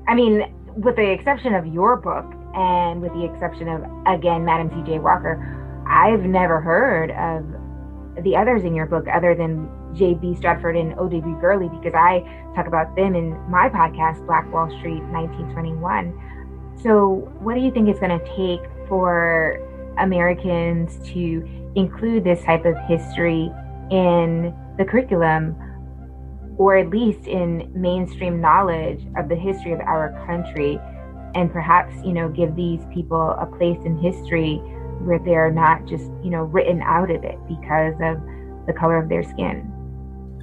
[0.09, 4.69] i mean with the exception of your book and with the exception of again madam
[4.71, 5.41] cj walker
[5.89, 7.45] i've never heard of
[8.25, 10.37] the others in your book other than J.B.
[10.37, 11.41] Stratford and O.W.
[11.41, 12.21] Gurley because I
[12.55, 16.79] talk about them in my podcast, Black Wall Street 1921.
[16.83, 19.59] So, what do you think it's going to take for
[19.99, 23.51] Americans to include this type of history
[23.91, 25.57] in the curriculum
[26.63, 30.79] or at least in mainstream knowledge of the history of our country
[31.35, 34.59] and perhaps, you know, give these people a place in history
[35.03, 38.23] where they're not just, you know, written out of it because of
[38.69, 39.69] the color of their skin?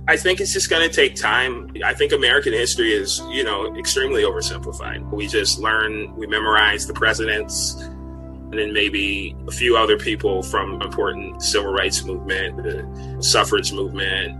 [0.09, 1.71] I think it's just going to take time.
[1.85, 5.09] I think American history is, you know, extremely oversimplified.
[5.13, 10.81] We just learn, we memorize the presidents, and then maybe a few other people from
[10.81, 14.37] important civil rights movement, the suffrage movement.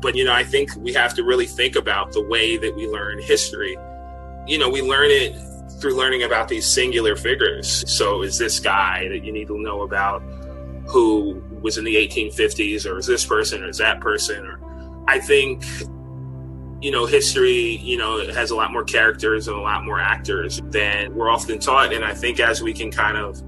[0.00, 2.86] But you know, I think we have to really think about the way that we
[2.86, 3.76] learn history.
[4.46, 5.36] You know, we learn it
[5.80, 7.84] through learning about these singular figures.
[7.90, 10.22] So, is this guy that you need to know about
[10.88, 15.18] who was in the 1850s, or is this person, or is that person, or I
[15.18, 15.64] think
[16.80, 20.60] you know, history, you know, has a lot more characters and a lot more actors
[20.64, 21.92] than we're often taught.
[21.92, 23.42] And I think as we can kind of